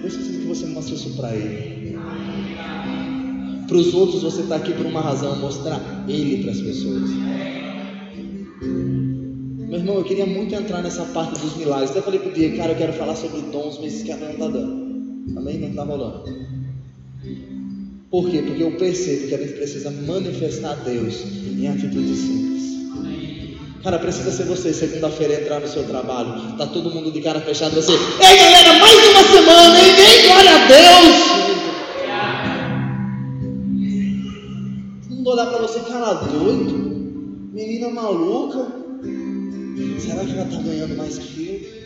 [0.00, 1.98] Deus precisa que você mostre isso para Ele.
[3.66, 7.10] Para os outros você está aqui por uma razão, mostrar Ele para as pessoas.
[9.68, 11.90] Meu irmão, eu queria muito entrar nessa parte dos milagres.
[11.90, 14.48] Até falei pro Diego, cara, eu quero falar sobre dons, mas esse cara não está
[14.48, 15.38] dando.
[15.38, 15.58] Amém?
[15.58, 16.24] Não está rolando.
[18.10, 18.42] Por quê?
[18.42, 22.71] Porque eu percebo que a gente precisa manifestar Deus em atitudes simples.
[23.82, 26.56] Cara, precisa ser você, segunda-feira, entrar no seu trabalho.
[26.56, 27.74] Tá todo mundo de cara fechada.
[27.74, 29.92] Você, ei galera, mais uma semana, hein?
[29.98, 31.16] Ei, glória a Deus!
[35.02, 38.68] Todo mundo olhar para você, cara doido, menina maluca.
[39.98, 41.82] Será que ela tá ganhando mais que eu?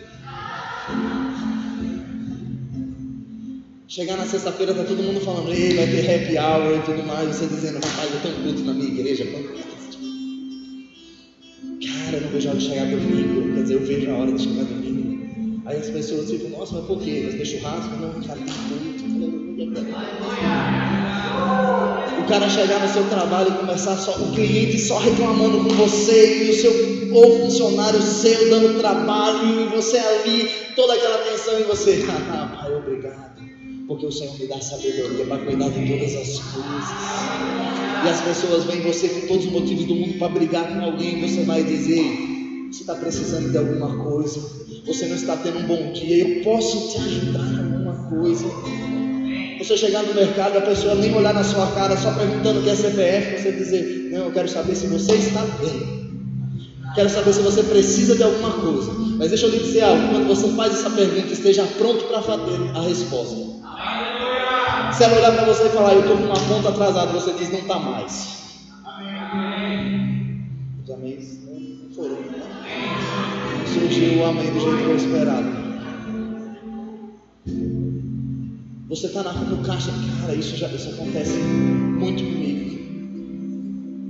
[3.88, 7.34] Chegar na sexta-feira, tá todo mundo falando, ei, vai ter happy hour e tudo mais.
[7.34, 9.24] Você dizendo, rapaz, eu tenho culto na minha igreja.
[12.06, 13.54] Cara, eu não vejo a hora de chegar domingo.
[13.54, 15.60] Quer dizer, eu vejo a hora de chegar domingo.
[15.66, 17.22] Aí as pessoas ficam, nossa, mas por quê?
[17.24, 17.96] Mas ter churrasco?
[17.96, 19.06] Não, cara, tem muito.
[22.20, 26.44] O cara chegar no seu trabalho e começar só, o cliente só reclamando com você
[26.44, 31.64] e o seu ou funcionário seu dando trabalho e você ali, toda aquela atenção e
[31.64, 32.65] você, ah,
[33.86, 38.64] porque o Senhor me dá sabedoria para cuidar de todas as coisas e as pessoas
[38.64, 42.04] veem você com todos os motivos do mundo para brigar com alguém, você vai dizer:
[42.70, 44.40] você está precisando de alguma coisa,
[44.86, 48.44] você não está tendo um bom dia, eu posso te ajudar em alguma coisa.
[49.58, 52.70] Você chegar no mercado, a pessoa nem olhar na sua cara, só perguntando o que
[52.70, 56.06] é CPF, você dizer: Não, eu quero saber se você está bem.
[56.94, 58.92] Quero saber se você precisa de alguma coisa.
[59.18, 62.70] Mas deixa eu lhe dizer algo: quando você faz essa pergunta, esteja pronto para fazer
[62.74, 63.65] a resposta.
[64.92, 67.50] Se ela olhar para você e falar, eu estou com uma conta atrasada, você diz,
[67.50, 68.36] não está mais.
[68.84, 70.46] Amém.
[70.82, 72.42] Os amém não foram, né?
[73.66, 75.66] Surgiu o amém do jeito que eu esperava.
[78.88, 79.90] Você está no caixa,
[80.22, 82.66] cara, isso já isso acontece muito comigo.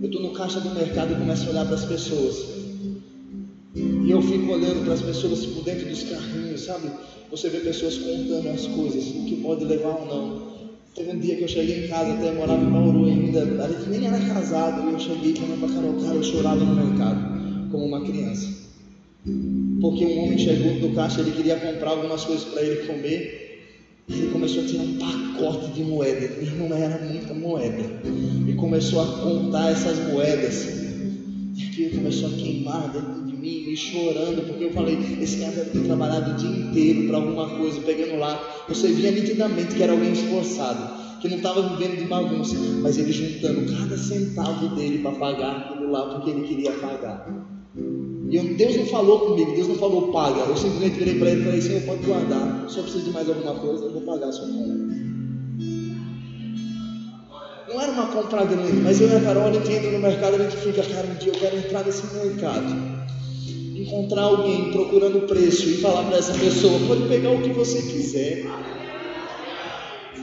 [0.02, 2.55] Eu estou no caixa do mercado e começo a olhar para as pessoas.
[3.76, 6.90] E eu fico olhando para as pessoas por dentro dos carrinhos, sabe?
[7.30, 10.56] Você vê pessoas contando as coisas, o que pode levar ou não.
[10.94, 13.90] Teve um dia que eu cheguei em casa, até morava em Bauru ainda, a gente
[13.90, 17.84] nem era casado, e eu cheguei falando para Carol, cara, eu chorava no mercado, como
[17.84, 18.48] uma criança.
[19.82, 23.66] Porque um homem chegou no caixa, ele queria comprar algumas coisas para ele comer,
[24.08, 27.84] e ele começou a tirar um pacote de moeda, e não era muita moeda,
[28.48, 30.64] e começou a contar essas moedas,
[31.56, 33.25] e aquilo começou a queimar dentro
[33.76, 37.80] chorando, porque eu falei, esse cara deve ter trabalhado o dia inteiro para alguma coisa,
[37.80, 38.64] pegando lá.
[38.68, 43.12] Você via nitidamente que era alguém esforçado, que não estava vivendo de bagunça, mas ele
[43.12, 47.26] juntando cada centavo dele para pagar aquilo lá, porque ele queria pagar.
[48.28, 50.40] E eu, Deus não falou comigo, Deus não falou paga.
[50.40, 52.66] Eu simplesmente virei para ele e falei, Senhor, pode guardar.
[52.74, 55.06] Eu preciso de mais alguma coisa, eu vou pagar a sua conta.
[57.68, 60.34] Não era uma compra grande, mas eu e a Carol, a gente entra no mercado,
[60.34, 62.95] a gente fica, cara, um dia eu quero entrar nesse mercado
[63.76, 68.44] encontrar alguém procurando preço e falar para essa pessoa: pode pegar o que você quiser.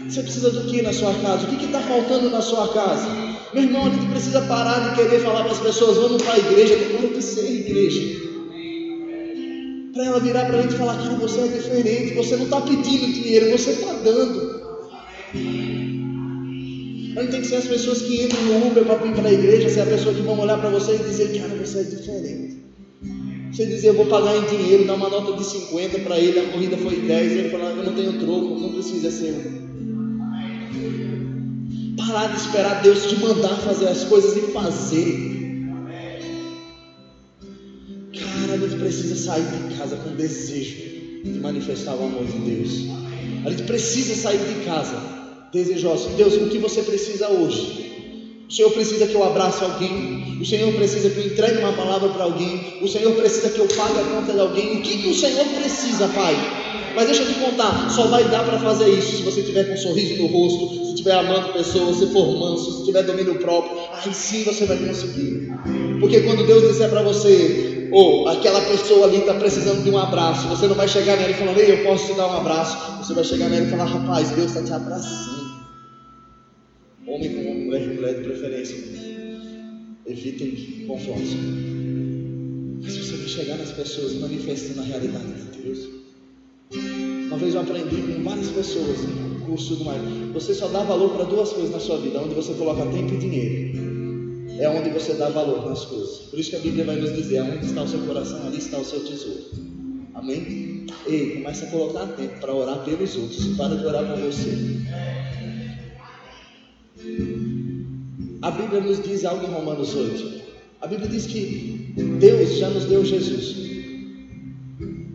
[0.09, 1.47] Você precisa do que na sua casa?
[1.47, 3.07] O que está faltando na sua casa?
[3.53, 6.39] Meu irmão, a gente precisa parar de querer falar para as pessoas: vamos para a
[6.39, 6.75] igreja.
[6.75, 8.23] Tem que ser igreja.
[9.93, 12.15] Para ela virar para a gente e falar: cara, você é diferente.
[12.15, 14.63] Você não está pedindo dinheiro, você está dando.
[17.15, 19.33] A gente tem que ser as pessoas que entram no Uber para vir para a
[19.33, 22.62] igreja, ser a pessoa que vão olhar para você e dizer: cara, você é diferente.
[23.53, 26.51] Você dizer, eu vou pagar em dinheiro, dar uma nota de 50 para ele, a
[26.51, 29.61] corrida foi 10, ele falou, eu não tenho troco, não precisa ser
[31.95, 35.33] Parar de esperar Deus te mandar fazer as coisas e fazer.
[38.19, 40.75] Cara, a gente precisa sair de casa com desejo
[41.23, 42.87] de manifestar o amor de Deus.
[43.45, 44.99] A gente precisa sair de casa
[45.51, 46.09] desejoso.
[46.17, 48.02] Deus, o que você precisa hoje?
[48.53, 50.37] O Senhor precisa que eu abrace alguém.
[50.39, 52.77] O Senhor precisa que eu entregue uma palavra para alguém.
[52.83, 54.77] O Senhor precisa que eu pague a conta de alguém.
[54.77, 56.35] O que, que o Senhor precisa, Pai?
[56.95, 59.73] Mas deixa eu te contar, só vai dar para fazer isso se você tiver com
[59.73, 63.75] um sorriso no rosto, se estiver amando pessoas, se for manso, se tiver domínio próprio,
[63.91, 65.51] aí sim você vai conseguir.
[65.99, 69.97] Porque quando Deus disser para você, ou oh, aquela pessoa ali está precisando de um
[69.97, 72.77] abraço, você não vai chegar nela e falar, ei, eu posso te dar um abraço.
[72.99, 75.42] Você vai chegar nela e falar, rapaz, Deus está te abraçando.
[77.05, 78.77] Homem com homem, mulher com mulher de preferência.
[80.05, 81.35] Evitem confrontos.
[82.81, 85.89] Mas você vai chegar nas pessoas manifestando a realidade de Deus.
[87.27, 90.01] Uma vez eu aprendi com várias pessoas no curso e tudo mais.
[90.33, 93.17] Você só dá valor para duas coisas na sua vida: onde você coloca tempo e
[93.17, 93.83] dinheiro.
[94.59, 96.29] É onde você dá valor nas coisas.
[96.29, 98.77] Por isso que a Bíblia vai nos dizer: onde está o seu coração, ali está
[98.77, 99.43] o seu tesouro.
[100.13, 100.85] Amém?
[101.05, 103.57] Ei, começa a colocar tempo para orar pelos outros.
[103.57, 104.51] Para de orar por você.
[108.43, 110.41] A Bíblia nos diz algo em Romanos 8.
[110.81, 113.55] A Bíblia diz que Deus já nos deu Jesus.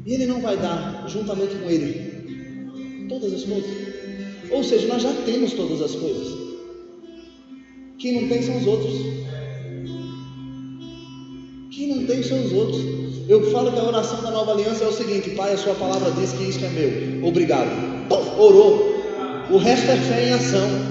[0.07, 3.71] E Ele não vai dar, juntamente com Ele, todas as coisas.
[4.51, 6.39] Ou seja, nós já temos todas as coisas.
[7.99, 8.95] Quem não tem são os outros.
[11.71, 12.83] Quem não tem são os outros.
[13.29, 16.11] Eu falo que a oração da nova aliança é o seguinte: Pai, a Sua palavra
[16.13, 17.29] diz que isso é meu.
[17.29, 17.69] Obrigado.
[18.39, 18.97] Orou.
[19.51, 20.88] O resto é fé em ação.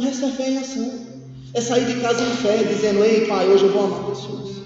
[0.00, 0.90] O resto fé em ação.
[1.52, 4.62] É sair de casa em fé, dizendo: Ei, pai, hoje eu vou amar pessoas.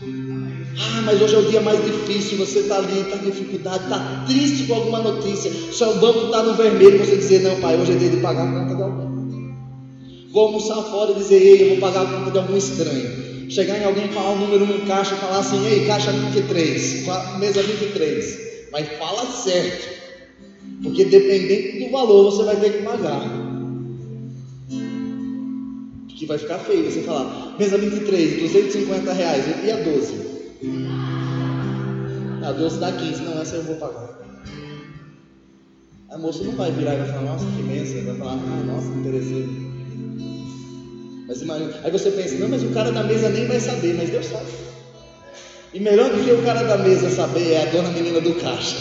[0.78, 2.38] Ah, mas hoje é o dia mais difícil.
[2.38, 5.50] Você está ali, está em dificuldade, está triste com alguma notícia.
[5.72, 7.04] Seu banco está no vermelho.
[7.04, 9.54] Você dizer: Não, pai, hoje é dia de pagar a conta de alguém.
[10.32, 13.50] Vou almoçar fora e dizer: Ei, eu vou pagar a conta de algum estranho.
[13.50, 17.06] Chegar em alguém, falar o número no caixa falar assim: Ei, caixa 23,
[17.40, 18.38] mesa 23.
[18.70, 19.94] Mas fala certo.
[20.84, 23.43] Porque dependendo do valor, você vai ter que pagar
[26.24, 30.14] que vai ficar feio você falar, mesa 23, 250 reais, e a 12?
[32.42, 34.08] A 12 dá 15, não, essa eu vou pagar.
[36.10, 38.88] A moça não vai virar e vai falar, nossa, que mesa, vai falar, ah, nossa,
[38.92, 39.48] interessante.
[41.26, 44.10] Mas imagina, aí você pensa, não, mas o cara da mesa nem vai saber, mas
[44.10, 44.46] Deus sabe.
[45.72, 48.76] E melhor do que o cara da mesa saber é a dona menina do caixa.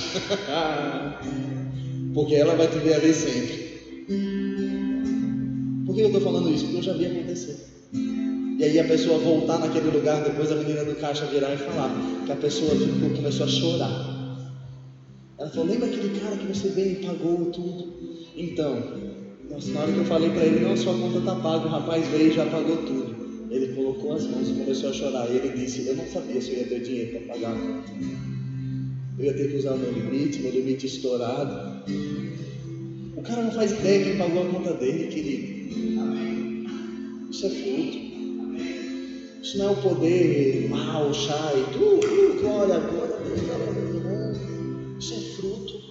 [2.13, 3.62] Porque ela vai te ver ali sempre.
[5.93, 6.63] Por que eu estou falando isso?
[6.63, 7.55] Porque eu já vi acontecer.
[7.93, 11.91] E aí a pessoa voltar naquele lugar, depois a menina do caixa virar e falar
[12.25, 14.49] que a pessoa ficou, começou a chorar.
[15.37, 17.93] Ela falou, lembra aquele cara que você veio e pagou tudo?
[18.35, 18.75] Então,
[19.51, 22.07] nossa, na hora que eu falei para ele, não, sua conta está paga, o rapaz
[22.07, 23.47] veio e já pagou tudo.
[23.51, 25.29] Ele colocou as mãos e começou a chorar.
[25.29, 27.55] E ele disse, eu não sabia se eu ia ter dinheiro para pagar.
[29.19, 31.83] Eu ia ter que usar meu limite, meu limite estourado.
[33.15, 35.62] O cara não faz ideia quem pagou a conta dele, querido.
[37.29, 37.97] Isso é fruto.
[39.41, 43.13] Isso não é o poder, mal, chai, tu, tu, glória, glória.
[44.99, 45.81] Isso é fruto.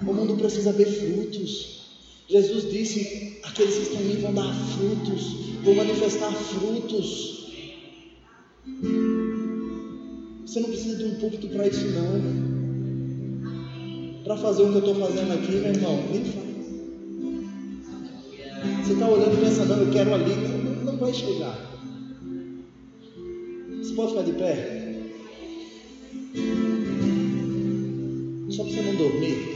[0.00, 1.76] O mundo precisa ver frutos.
[2.28, 5.32] Jesus disse: aqueles que estão em mim vão dar frutos,
[5.62, 7.46] vão manifestar frutos.
[10.44, 12.56] Você não precisa de um púlpito para isso, não.
[14.24, 16.45] Para fazer o que eu estou fazendo aqui, meu irmão, nem faz.
[18.86, 20.32] Você está olhando e pensa, não, eu quero ali.
[20.32, 21.58] Não, não vai chegar.
[23.78, 25.02] Você pode ficar de pé?
[28.48, 29.55] Só para você não dormir.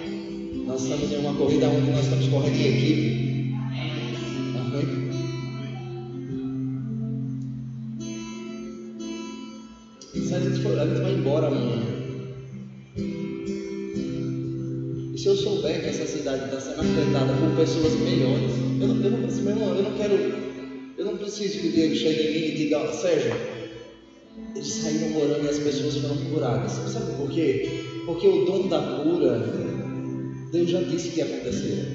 [0.71, 3.53] Nós estamos em uma corrida onde nós estamos correndo em equipe.
[4.57, 5.11] Amém?
[10.13, 11.83] Se a gente, for, a gente vai embora amanhã.
[15.13, 18.53] E se eu souber que essa cidade está sendo afetada por pessoas melhores.
[18.79, 20.15] Eu não, eu não preciso, meu irmão, eu não quero,
[20.97, 23.35] eu não preciso que o Diego chegue em mim e diga, Sérgio,
[24.55, 26.71] eles saíram orando e as pessoas foram curadas.
[26.71, 27.83] Sabe por quê?
[28.05, 29.70] Porque o dom da cura,
[30.51, 31.85] Deus já disse que ia acontecer.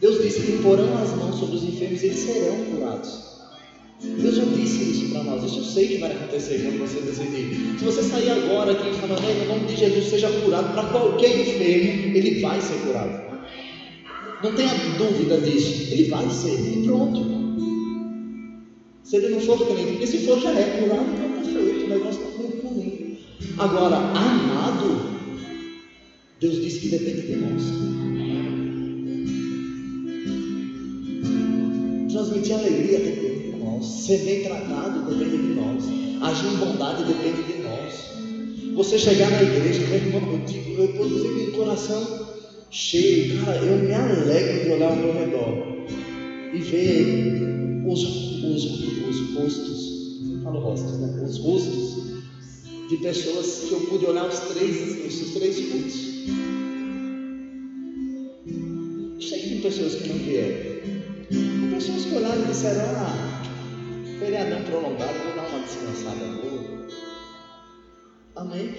[0.00, 3.34] Deus disse que porão as mãos sobre os enfermos e eles serão curados.
[4.02, 5.44] Deus já disse isso para nós.
[5.44, 7.78] Isso eu sei que vai acontecer quando você decidir.
[7.78, 11.40] Se você sair agora aqui e falar, em nome de Jesus, seja curado para qualquer
[11.40, 13.24] enfermo, ele vai ser curado.
[14.42, 15.92] Não tenha dúvida disso.
[15.92, 16.52] Ele vai ser.
[16.52, 17.34] E pronto.
[19.02, 21.84] Se ele não for crente, porque se for já é curado, então está feito.
[21.84, 23.18] O negócio está ruim.
[23.58, 25.03] Agora, amado,
[26.44, 27.62] Deus disse que depende de nós.
[32.12, 33.44] Transmitir alegria depende
[33.82, 35.84] Ser bem tratado depende de nós.
[36.22, 38.74] Agir em bondade depende de nós.
[38.74, 42.26] Você chegar na igreja, meu irmão, eu digo, eu estou dizendo com o coração
[42.70, 45.86] cheio, cara, eu me alegro de olhar ao meu redor
[46.52, 48.64] e ver os, os,
[49.08, 51.24] os rostos, não falo rostos, né?
[51.24, 52.13] Os rostos
[52.88, 56.14] de pessoas que eu pude olhar os três, os três cultos.
[59.14, 60.74] Eu sei que tem pessoas que não vieram.
[61.30, 63.42] Tem pessoas que olharam e disseram, ah,
[64.18, 66.88] feriadão prolongado, vou dar uma descansada boa.
[68.36, 68.74] Amém?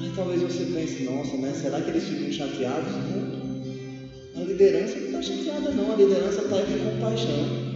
[0.00, 1.52] Mas talvez você pense, nossa, né?
[1.52, 2.92] Será que eles ficam chateados?
[2.92, 4.40] Não.
[4.40, 7.68] A liderança não está chateada não, a liderança está com compaixão.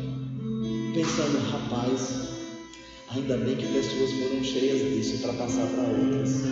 [0.95, 2.32] Pensando, rapaz,
[3.15, 6.45] ainda bem que pessoas foram cheias disso para passar para outras.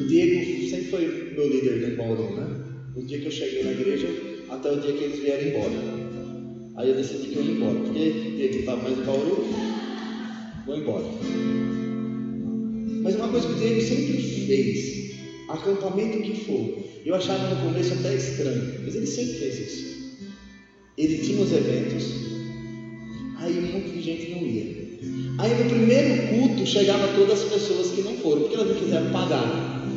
[0.00, 2.64] O Diego sempre foi meu líder do Bauru, né?
[2.96, 4.08] O dia que eu cheguei na igreja,
[4.50, 5.98] até o dia que eles vieram embora.
[6.76, 7.78] Aí eu decidi que eu ia embora.
[7.80, 9.46] Porque ele estava mais em Bauru,
[10.66, 11.04] vou embora.
[13.02, 14.16] Mas uma coisa que o Diego sempre
[14.46, 15.16] fez,
[15.48, 19.98] acampamento que for, eu achava no começo até estranho, mas ele sempre fez isso.
[20.96, 22.04] Ele tinha os eventos,
[23.38, 24.88] aí um monte de gente não ia.
[25.38, 29.10] Aí no primeiro culto chegava todas as pessoas que não foram, porque elas não quiseram
[29.10, 29.46] pagar,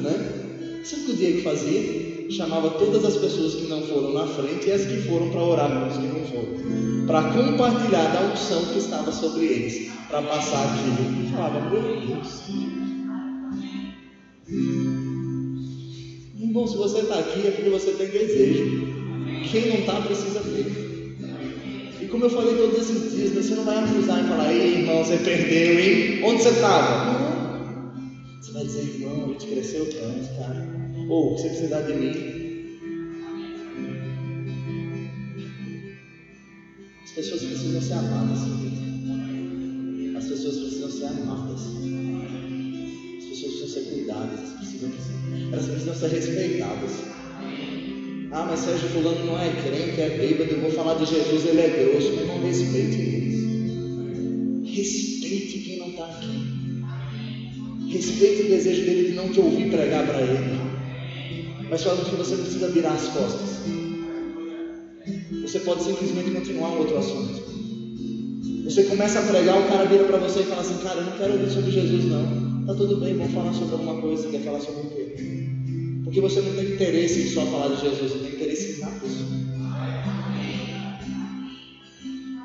[0.02, 0.82] né?
[0.84, 2.12] Sabe o que o Diego fazia?
[2.32, 5.70] chamava todas as pessoas que não foram na frente e as que foram para orar
[5.70, 10.64] com os que não foram, para compartilhar da unção que estava sobre eles, para passar
[10.66, 11.26] aquilo.
[11.26, 12.42] E falava, meu Deus.
[16.40, 18.88] Irmão, se você está aqui é porque você tem desejo.
[19.52, 20.91] Quem não está precisa ter.
[22.12, 25.16] Como eu falei todos esses dias, você não vai acusar e falar, ei irmão, você
[25.18, 26.22] perdeu, hein?
[26.26, 27.96] Onde você estava?
[28.42, 30.68] Você vai dizer, irmão, a gente cresceu tanto, cara.
[31.08, 32.12] Ou você precisar de mim.
[37.02, 38.40] As pessoas precisam ser amadas.
[40.18, 41.62] As pessoas precisam ser amadas.
[43.20, 44.40] As pessoas precisam ser cuidadas.
[44.40, 44.92] Elas precisam,
[45.54, 47.11] elas precisam ser respeitadas.
[48.32, 50.52] Ah, mas Sérgio Fulano não é crente, é bêbado.
[50.52, 52.14] Eu vou falar de Jesus, ele é grosso.
[52.16, 54.74] Mas não respeite eles.
[54.74, 56.48] Respeite quem não está aqui.
[57.90, 60.72] Respeite o desejo dele de não te ouvir pregar para ele
[61.72, 63.62] mas fala que você precisa virar as costas.
[65.42, 67.42] Você pode simplesmente continuar um outro assunto.
[68.66, 71.14] Você começa a pregar, o cara vira para você e fala assim: Cara, eu não
[71.14, 72.66] quero ouvir sobre Jesus, não.
[72.66, 74.30] Tá tudo bem, vamos falar sobre alguma coisa.
[74.30, 75.41] Quer falar sobre o quê?
[76.12, 78.92] Porque você não tem interesse em só falar de Jesus, você tem interesse em na
[78.92, 79.30] pessoa.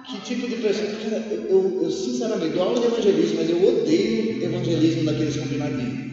[0.09, 0.89] Que tipo de pessoa?
[1.03, 6.07] Cara, eu, eu, eu sinceramente dou aula de evangelismo, mas eu odeio evangelismo daqueles combinadinhos.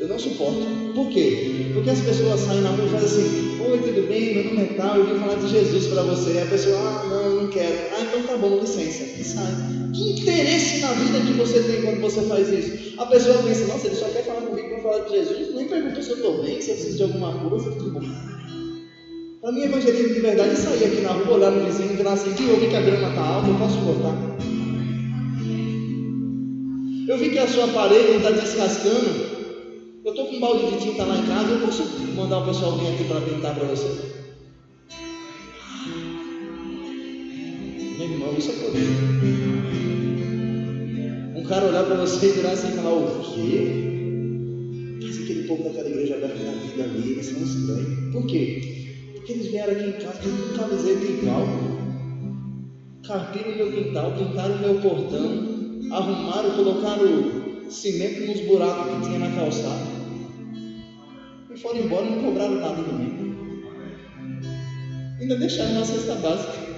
[0.00, 0.66] Eu não suporto.
[0.92, 1.70] Por quê?
[1.74, 4.34] Porque as pessoas saem na rua e fazem assim: Oi, tudo bem?
[4.34, 6.32] Meu nome é tal, eu vim falar de Jesus para você.
[6.32, 7.76] E a pessoa, ah, não, não quero.
[7.94, 9.04] Ah, então tá bom, licença.
[9.16, 9.54] E sai.
[9.94, 12.98] Que interesse na vida que você tem quando você faz isso?
[12.98, 15.54] A pessoa pensa: Nossa, ele só quer falar comigo falar de Jesus.
[15.54, 17.70] Nem perguntou se eu estou bem, se eu preciso de alguma coisa.
[17.72, 18.00] Tudo bom.
[19.40, 22.30] Para mim, evangelismo de verdade é sair aqui na rua, olhar no vizinho falar assim:
[22.48, 24.14] eu vi que a grama está alta, eu posso cortar.
[27.08, 29.30] Eu vi que a sua parede está descascando.
[30.04, 31.82] Eu estou com um balde de tinta lá em casa, eu posso
[32.16, 34.10] mandar o pessoal vir aqui para pintar para você.
[37.98, 38.86] Meu irmão, isso é poder.
[41.36, 43.89] Um cara olhar para você e virar assim e falar, o quê?
[45.50, 48.12] Povo daquela igreja aberta na vida ali, eles são estranhos.
[48.12, 48.60] Por quê?
[49.16, 51.44] Porque eles vieram aqui em casa com camiseta igual.
[53.04, 59.18] Carpiram o meu quintal, pintaram o meu portão, arrumaram, colocaram cimento nos buracos que tinha
[59.18, 59.86] na calçada.
[61.52, 63.34] E foram embora e não cobraram nada de mim.
[65.20, 66.70] Ainda deixaram uma cesta básica.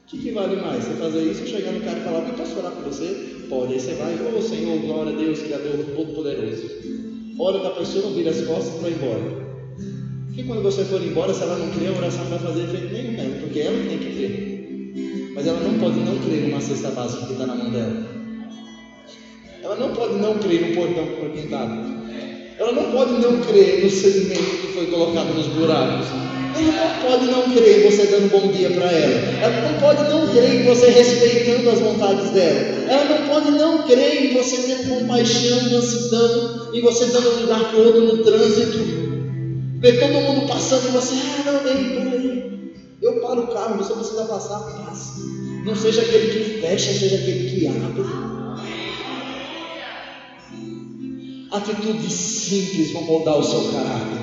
[0.00, 0.84] O que, que vale mais?
[0.84, 3.31] Você fazer isso, chegar no cara e falar, eu posso orar por você?
[3.52, 3.74] Pode.
[3.74, 6.70] Aí você vai, ô oh, Senhor, glória a Deus, Criador Todo-Poderoso.
[7.38, 9.42] Ora da pessoa, vira as costas e vai embora.
[10.26, 13.40] Porque quando você for embora, se ela não crer, a oração vai fazer efeito nenhum
[13.40, 15.32] porque ela tem que crer.
[15.34, 18.06] Mas ela não pode não crer numa cesta básica que está na mão dela.
[19.62, 22.02] Ela não pode não crer no portão que foi pintado.
[22.58, 26.06] Ela não pode não crer no sedimento que foi colocado nos buracos.
[26.54, 29.14] Ela não pode não crer em você dando bom dia para ela.
[29.42, 32.60] Ela não pode não crer em você respeitando as vontades dela.
[32.90, 37.78] Ela não pode não crer em você tendo compaixão, mansidão, em você dando lugar para
[37.78, 38.78] outro no trânsito.
[39.80, 42.72] Ver todo mundo passando e você, ah, não, ei, peraí.
[43.00, 45.20] Eu paro o carro, você precisa passar, passa.
[45.64, 48.32] Não seja aquele que fecha, seja aquele que abre.
[51.50, 54.21] Atitudes simples vão moldar o seu caráter.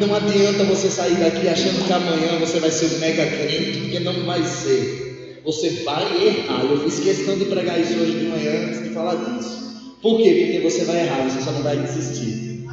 [0.00, 4.00] Não adianta você sair daqui achando que amanhã você vai ser um mega crente, porque
[4.00, 5.40] não vai ser.
[5.44, 6.64] Você vai errar.
[6.64, 9.96] Eu fiz questão de pregar isso hoje de manhã antes de falar disso.
[10.00, 10.46] Por quê?
[10.46, 12.64] Porque você vai errar, você só não vai desistir.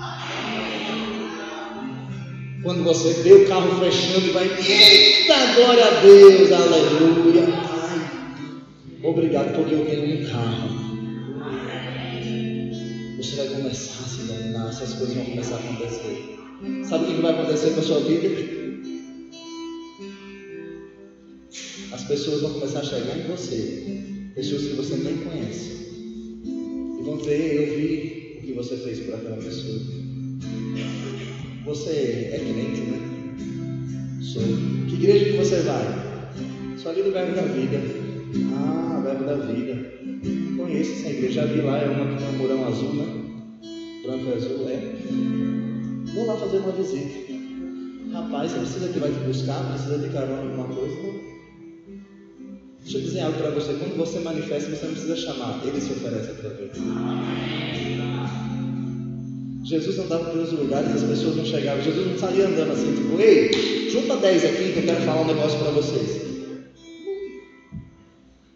[2.64, 8.12] Quando você vê o carro fechando e vai, eita, glória a Deus, aleluia, Pai,
[9.04, 10.88] obrigado porque eu tenho um carro
[13.18, 16.37] você vai começar a se dominar, essas coisas vão começar a acontecer.
[16.90, 18.30] Sabe o que vai acontecer com a sua vida?
[21.92, 25.70] As pessoas vão começar a chegar em você, pessoas que você nem conhece,
[26.44, 29.80] e vão dizer: Eu vi o que você fez por aquela pessoa.
[31.66, 31.90] Você
[32.32, 34.22] é crente, né?
[34.22, 34.42] Sou.
[34.90, 35.86] Que igreja que você vai?
[36.78, 37.82] Só ali do Verbo da Vida.
[38.56, 39.92] Ah, Verbo da Vida.
[40.58, 43.06] Conheço essa igreja, já vi lá, é uma que tem um murão azul, né?
[44.04, 45.67] Branco e azul, é.
[46.14, 47.34] Vou lá fazer uma visita.
[48.12, 50.96] Rapaz, você precisa que vai te buscar, precisa de carona alguma coisa?
[52.82, 53.74] Deixa eu dizer algo para você.
[53.74, 56.72] Quando você manifesta, você não precisa chamar, ele se oferece para ver.
[59.66, 61.84] Jesus andava pelos lugares, as pessoas não chegavam.
[61.84, 65.28] Jesus não saía andando assim, tipo, ei, junta 10 aqui que eu quero falar um
[65.28, 66.22] negócio para vocês.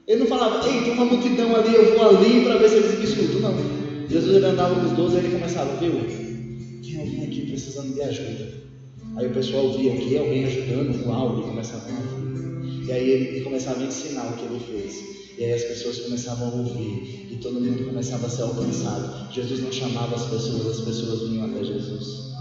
[0.07, 2.97] Ele não falava, ei, tem uma multidão ali, eu vou ali para ver se eles
[2.97, 3.41] me escutam.
[3.41, 4.07] Não.
[4.09, 5.91] Jesus ele andava com os doze e ele começava, viu?
[6.81, 7.23] Tem alguém
[7.81, 8.61] precisando de ajuda.
[9.17, 12.85] Aí o pessoal via aqui alguém ajudando, uau, ele começava a ouvir.
[12.85, 15.37] E aí ele começava a ensinar o que ele fez.
[15.37, 17.27] E aí as pessoas começavam a ouvir.
[17.31, 19.33] E todo mundo começava a ser alcançado.
[19.33, 22.31] Jesus não chamava as pessoas, as pessoas vinham até Jesus.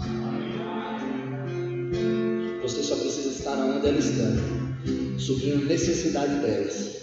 [2.61, 7.01] Você só precisa estar onde elas estão, suprindo necessidade delas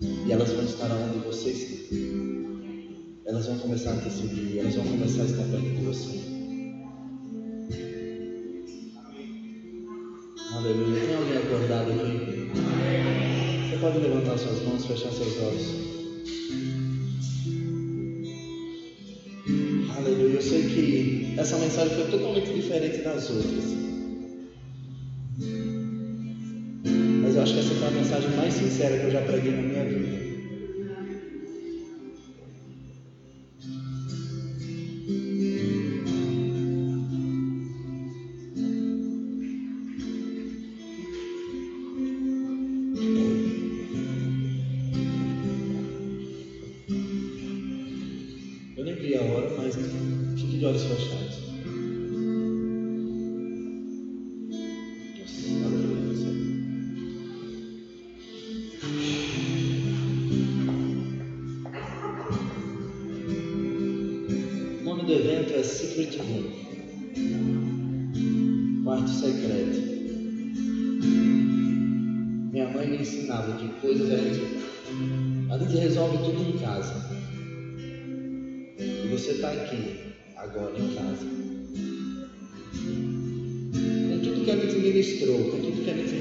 [0.00, 1.96] e elas vão estar onde você está.
[3.26, 6.29] Elas vão começar a te seguir, elas vão começar a estar perto de você.
[10.52, 11.00] Aleluia.
[11.00, 12.20] Tem alguém acordado aqui?
[13.68, 15.74] Você pode levantar suas mãos, fechar seus olhos.
[19.96, 20.34] Aleluia.
[20.34, 23.80] Eu sei que essa mensagem foi totalmente diferente das outras.
[27.40, 29.82] eu acho que essa foi a mensagem mais sincera que eu já preguei na minha
[29.82, 30.19] vida.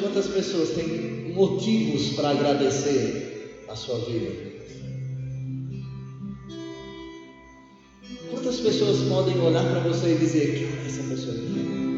[0.00, 4.50] quantas pessoas têm motivos para agradecer a sua vida.
[8.30, 11.89] Quantas pessoas podem olhar para você e dizer: que essa pessoa aqui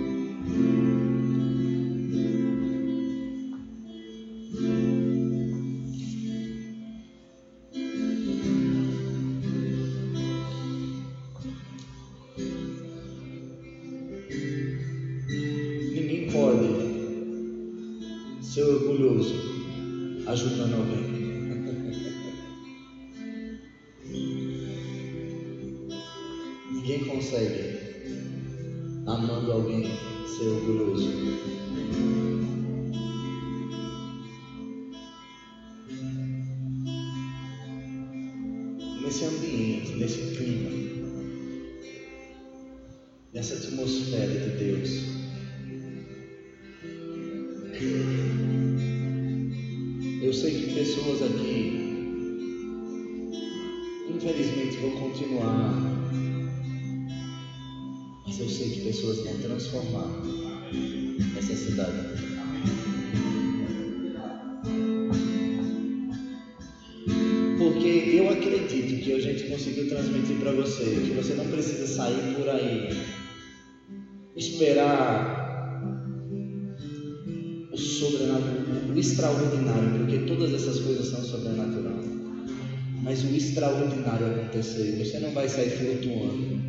[84.52, 86.60] acontecer, você não vai sair flutuando.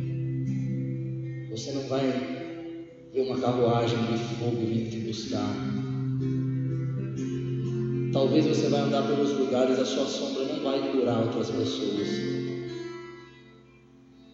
[1.50, 2.02] Você não vai
[3.12, 5.54] ver uma carruagem de fogo vir te buscar.
[8.12, 12.08] Talvez você vai andar pelos lugares, a sua sombra não vai curar outras pessoas.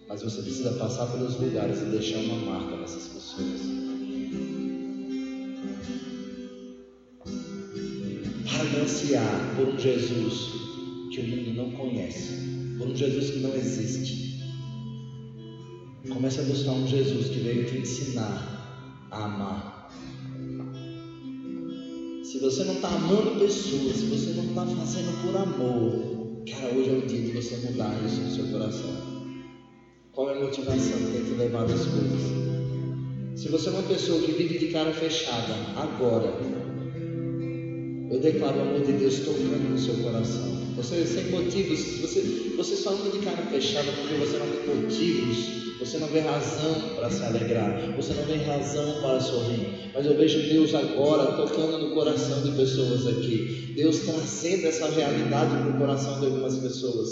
[0.09, 3.61] Mas você precisa passar pelos lugares e deixar uma marca nessas pessoas.
[8.45, 10.51] Para ansiar por um Jesus
[11.13, 12.50] que o mundo não conhece,
[12.81, 14.41] por um Jesus que não existe.
[16.09, 19.91] Comece a buscar um Jesus que veio te ensinar a amar.
[22.25, 26.89] Se você não está amando pessoas, se você não está fazendo por amor, cara, hoje
[26.89, 29.11] é o dia de você mudar isso no seu coração.
[30.13, 32.21] Qual é a motivação que tem te levado às coisas?
[33.37, 36.33] Se você é uma pessoa que vive de cara fechada, agora,
[38.11, 40.60] eu declaro o amor de Deus tocando no seu coração.
[40.81, 42.21] Você sem motivos, você,
[42.57, 46.95] você só anda de cara fechada porque você não tem motivos você não vê razão
[46.95, 49.91] para se alegrar, você não vê razão para sorrir.
[49.95, 53.73] Mas eu vejo Deus agora tocando no coração de pessoas aqui.
[53.75, 57.09] Deus trazendo essa realidade para o coração de algumas pessoas.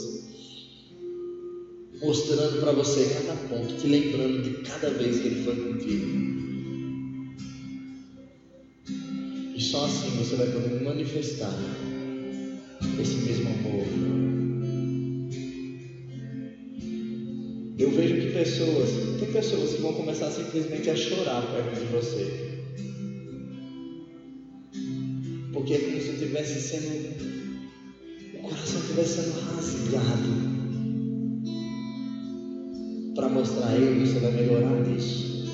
[2.02, 6.06] Mostrando para você cada ponto, te lembrando de cada vez que Ele foi contigo.
[9.56, 11.52] E só assim você vai poder manifestar
[13.00, 14.18] esse mesmo amor
[17.78, 22.58] Eu vejo que pessoas, tem pessoas que vão começar simplesmente a chorar perto de você.
[25.52, 27.14] Porque é como se estivesse sendo,
[28.34, 30.28] o coração estivesse sendo rasgado.
[33.14, 35.46] Para mostrar a ele, você vai melhorar nisso.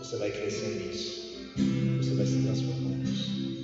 [0.00, 1.46] Você vai crescer nisso.
[1.96, 3.63] Você vai se transformar nisso.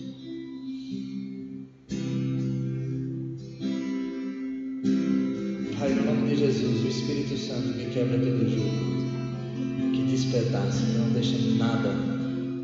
[7.61, 11.91] Que quebra todo jugo, que despedaça, que não deixa nada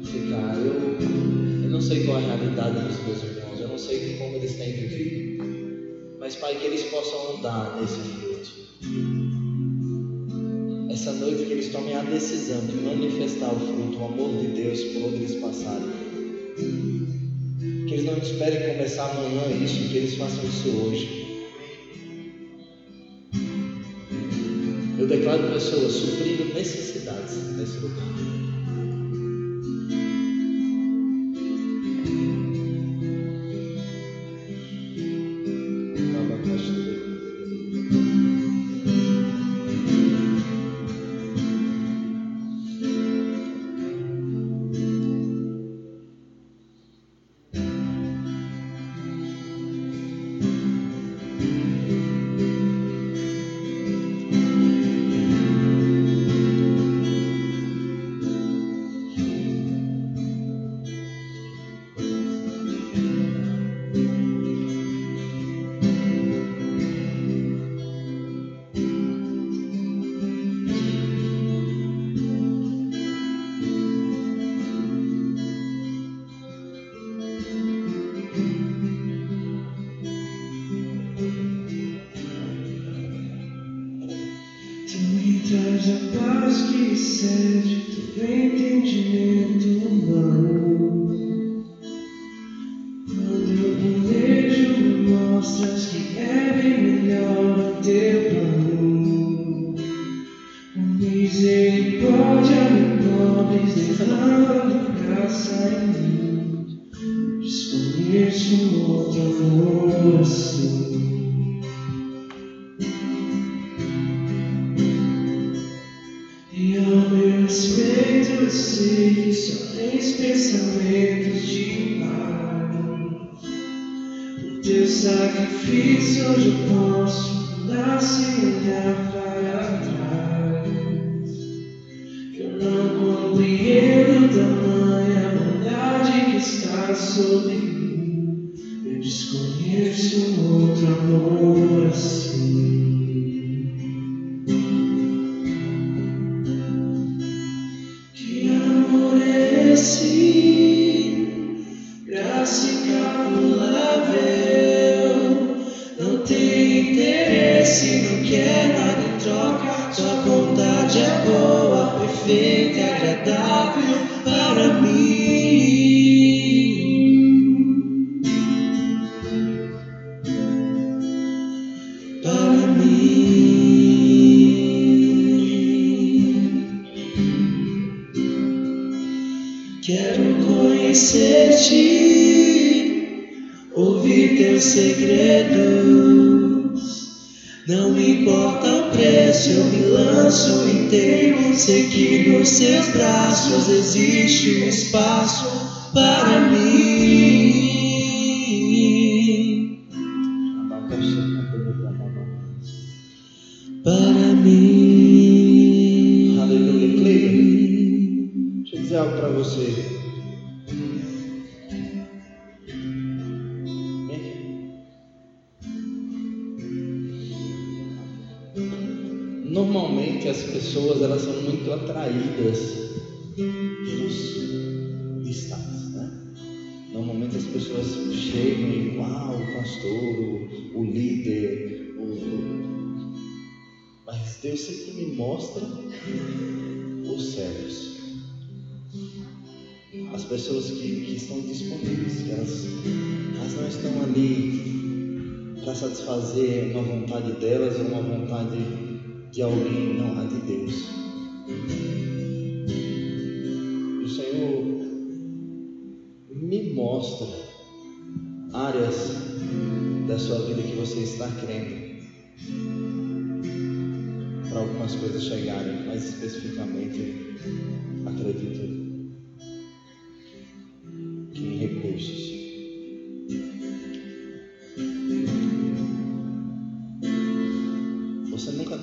[0.03, 0.57] ficar.
[0.57, 4.37] Eu, eu não sei qual é a realidade dos meus irmãos, eu não sei como
[4.37, 5.45] eles têm vivido,
[6.19, 8.67] mas Pai, que eles possam andar nesse fruto.
[10.91, 14.83] Essa noite que eles tomem a decisão de manifestar o fruto, o amor de Deus
[14.83, 15.91] por onde eles passarem.
[17.87, 21.26] Que eles não esperem começar amanhã isso, que eles façam isso hoje.
[25.07, 28.36] Eu declaro pessoas suprindo necessidades nesse lugar.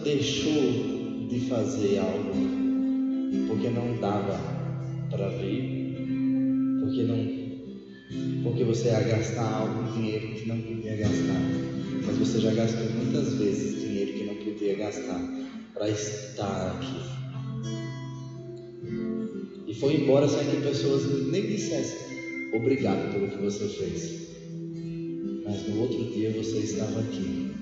[0.04, 2.34] deixou de fazer algo
[3.48, 4.38] porque não dava
[5.10, 5.98] para ver,
[6.82, 7.44] porque não
[8.44, 11.42] porque você ia gastar algo dinheiro que não podia gastar,
[12.06, 15.22] mas você já gastou muitas vezes dinheiro que não podia gastar
[15.74, 17.02] para estar aqui.
[19.66, 21.98] E foi embora sem que pessoas nem dissessem
[22.54, 24.22] obrigado pelo que você fez.
[25.46, 27.53] Mas no outro dia você estava aqui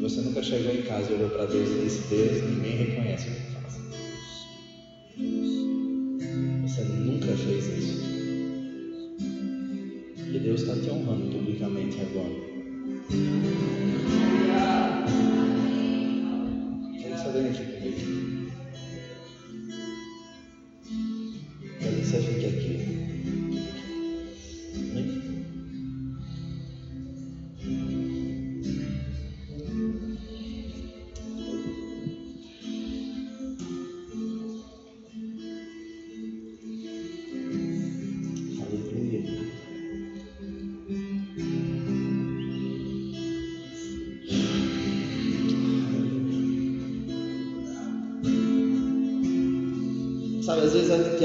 [0.00, 3.30] você nunca chegou em casa e olhou para Deus e disse: Deus, ninguém reconhece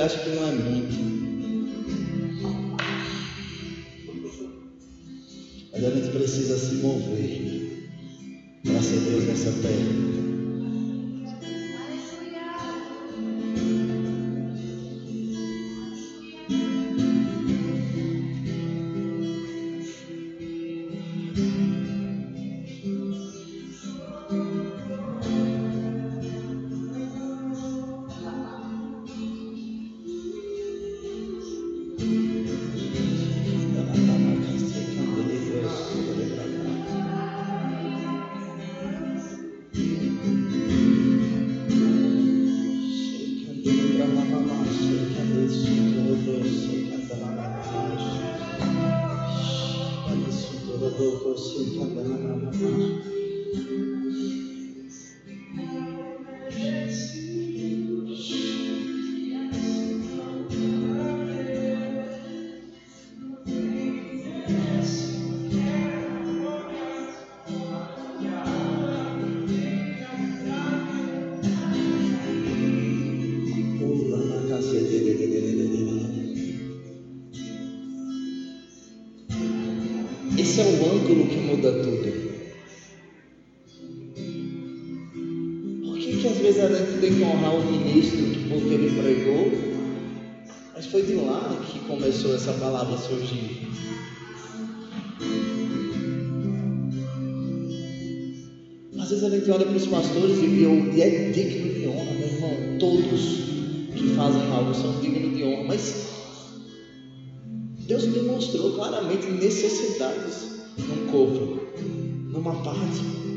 [0.05, 0.44] gracias, prima.
[86.15, 89.51] Que, que às vezes a gente tem que honrar o ministro porque ele pregou?
[90.73, 93.67] Mas foi de lá que começou essa palavra a surgir.
[98.99, 100.45] Às vezes a gente olha para os pastores e,
[100.95, 102.77] e é digno de honra, meu irmão.
[102.79, 103.21] Todos
[103.95, 106.07] que fazem algo são dignos de honra, mas
[107.87, 110.47] Deus demonstrou claramente necessidades
[110.77, 111.59] num corpo,
[112.31, 113.34] numa parte.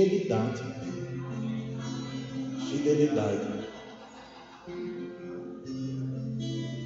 [0.00, 0.62] Fidelidade.
[2.70, 3.48] Fidelidade.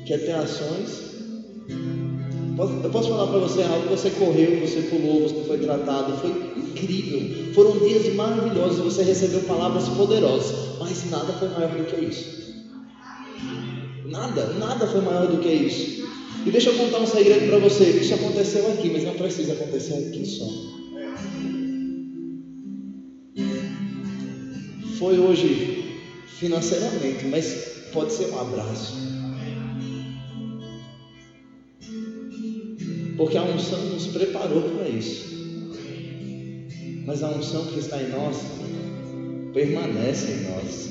[0.06, 1.14] Quer ter ações?
[2.82, 7.52] Eu posso falar para você algo, você correu, você pulou, você foi tratado, foi incrível.
[7.54, 12.64] Foram dias maravilhosos, você recebeu palavras poderosas mas nada foi maior do que isso.
[14.06, 16.04] Nada, nada foi maior do que isso.
[16.46, 19.94] E deixa eu contar um segredo para você: isso aconteceu aqui, mas não precisa acontecer
[19.94, 20.73] aqui só.
[25.04, 25.84] Foi hoje
[26.26, 27.44] financeiramente, mas
[27.92, 28.96] pode ser um abraço.
[33.14, 35.26] Porque a unção nos preparou para isso.
[37.04, 38.34] Mas a unção que está em nós
[39.52, 40.88] permanece em nós.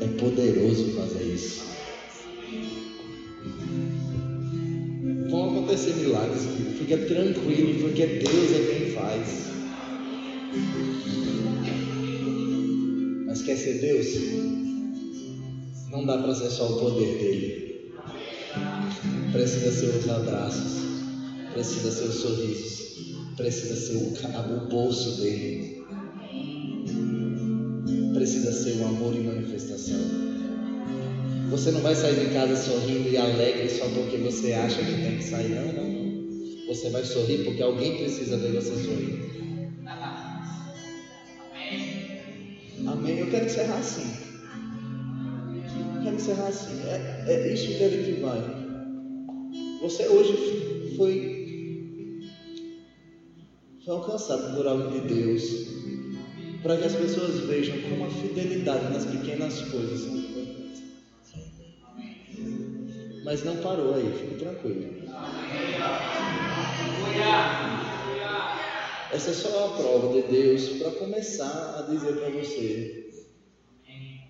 [0.00, 1.62] É poderoso fazer isso.
[5.30, 6.42] Vão acontecer milagres,
[6.80, 9.55] fica tranquilo, porque Deus é quem faz.
[13.26, 14.06] Mas quer ser Deus?
[15.90, 17.92] Não dá para ser só o poder dele.
[19.32, 20.82] Precisa ser os abraços,
[21.52, 22.76] precisa ser os sorrisos
[23.36, 25.84] precisa ser o, o bolso dele.
[28.14, 30.00] Precisa ser o amor em manifestação.
[31.50, 35.18] Você não vai sair de casa sorrindo e alegre só porque você acha que tem
[35.18, 35.50] que sair.
[35.50, 36.66] Não, não.
[36.66, 39.35] Você vai sorrir porque alguém precisa ver você sorrir.
[43.26, 44.16] Eu quero encerrar assim.
[45.96, 46.80] Eu quero encerrar assim.
[46.86, 48.40] É, é isso que ele vai.
[49.82, 51.36] Você hoje foi
[53.84, 55.42] foi alcançado por algo de Deus,
[56.62, 60.08] para que as pessoas vejam como a fidelidade nas pequenas coisas.
[63.24, 64.86] Mas não parou aí, fique tranquilo.
[69.12, 73.05] Essa é só a prova de Deus para começar a dizer para você: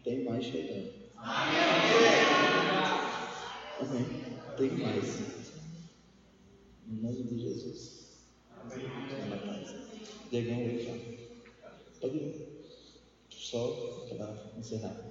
[0.07, 0.93] tem mais chegando.
[3.81, 4.07] Amém.
[4.57, 5.21] Tem mais.
[6.89, 8.23] Em nome de Jesus.
[10.31, 10.93] Diegão aí já.
[12.01, 12.47] Pode ir.
[13.31, 14.97] Só para encerrar.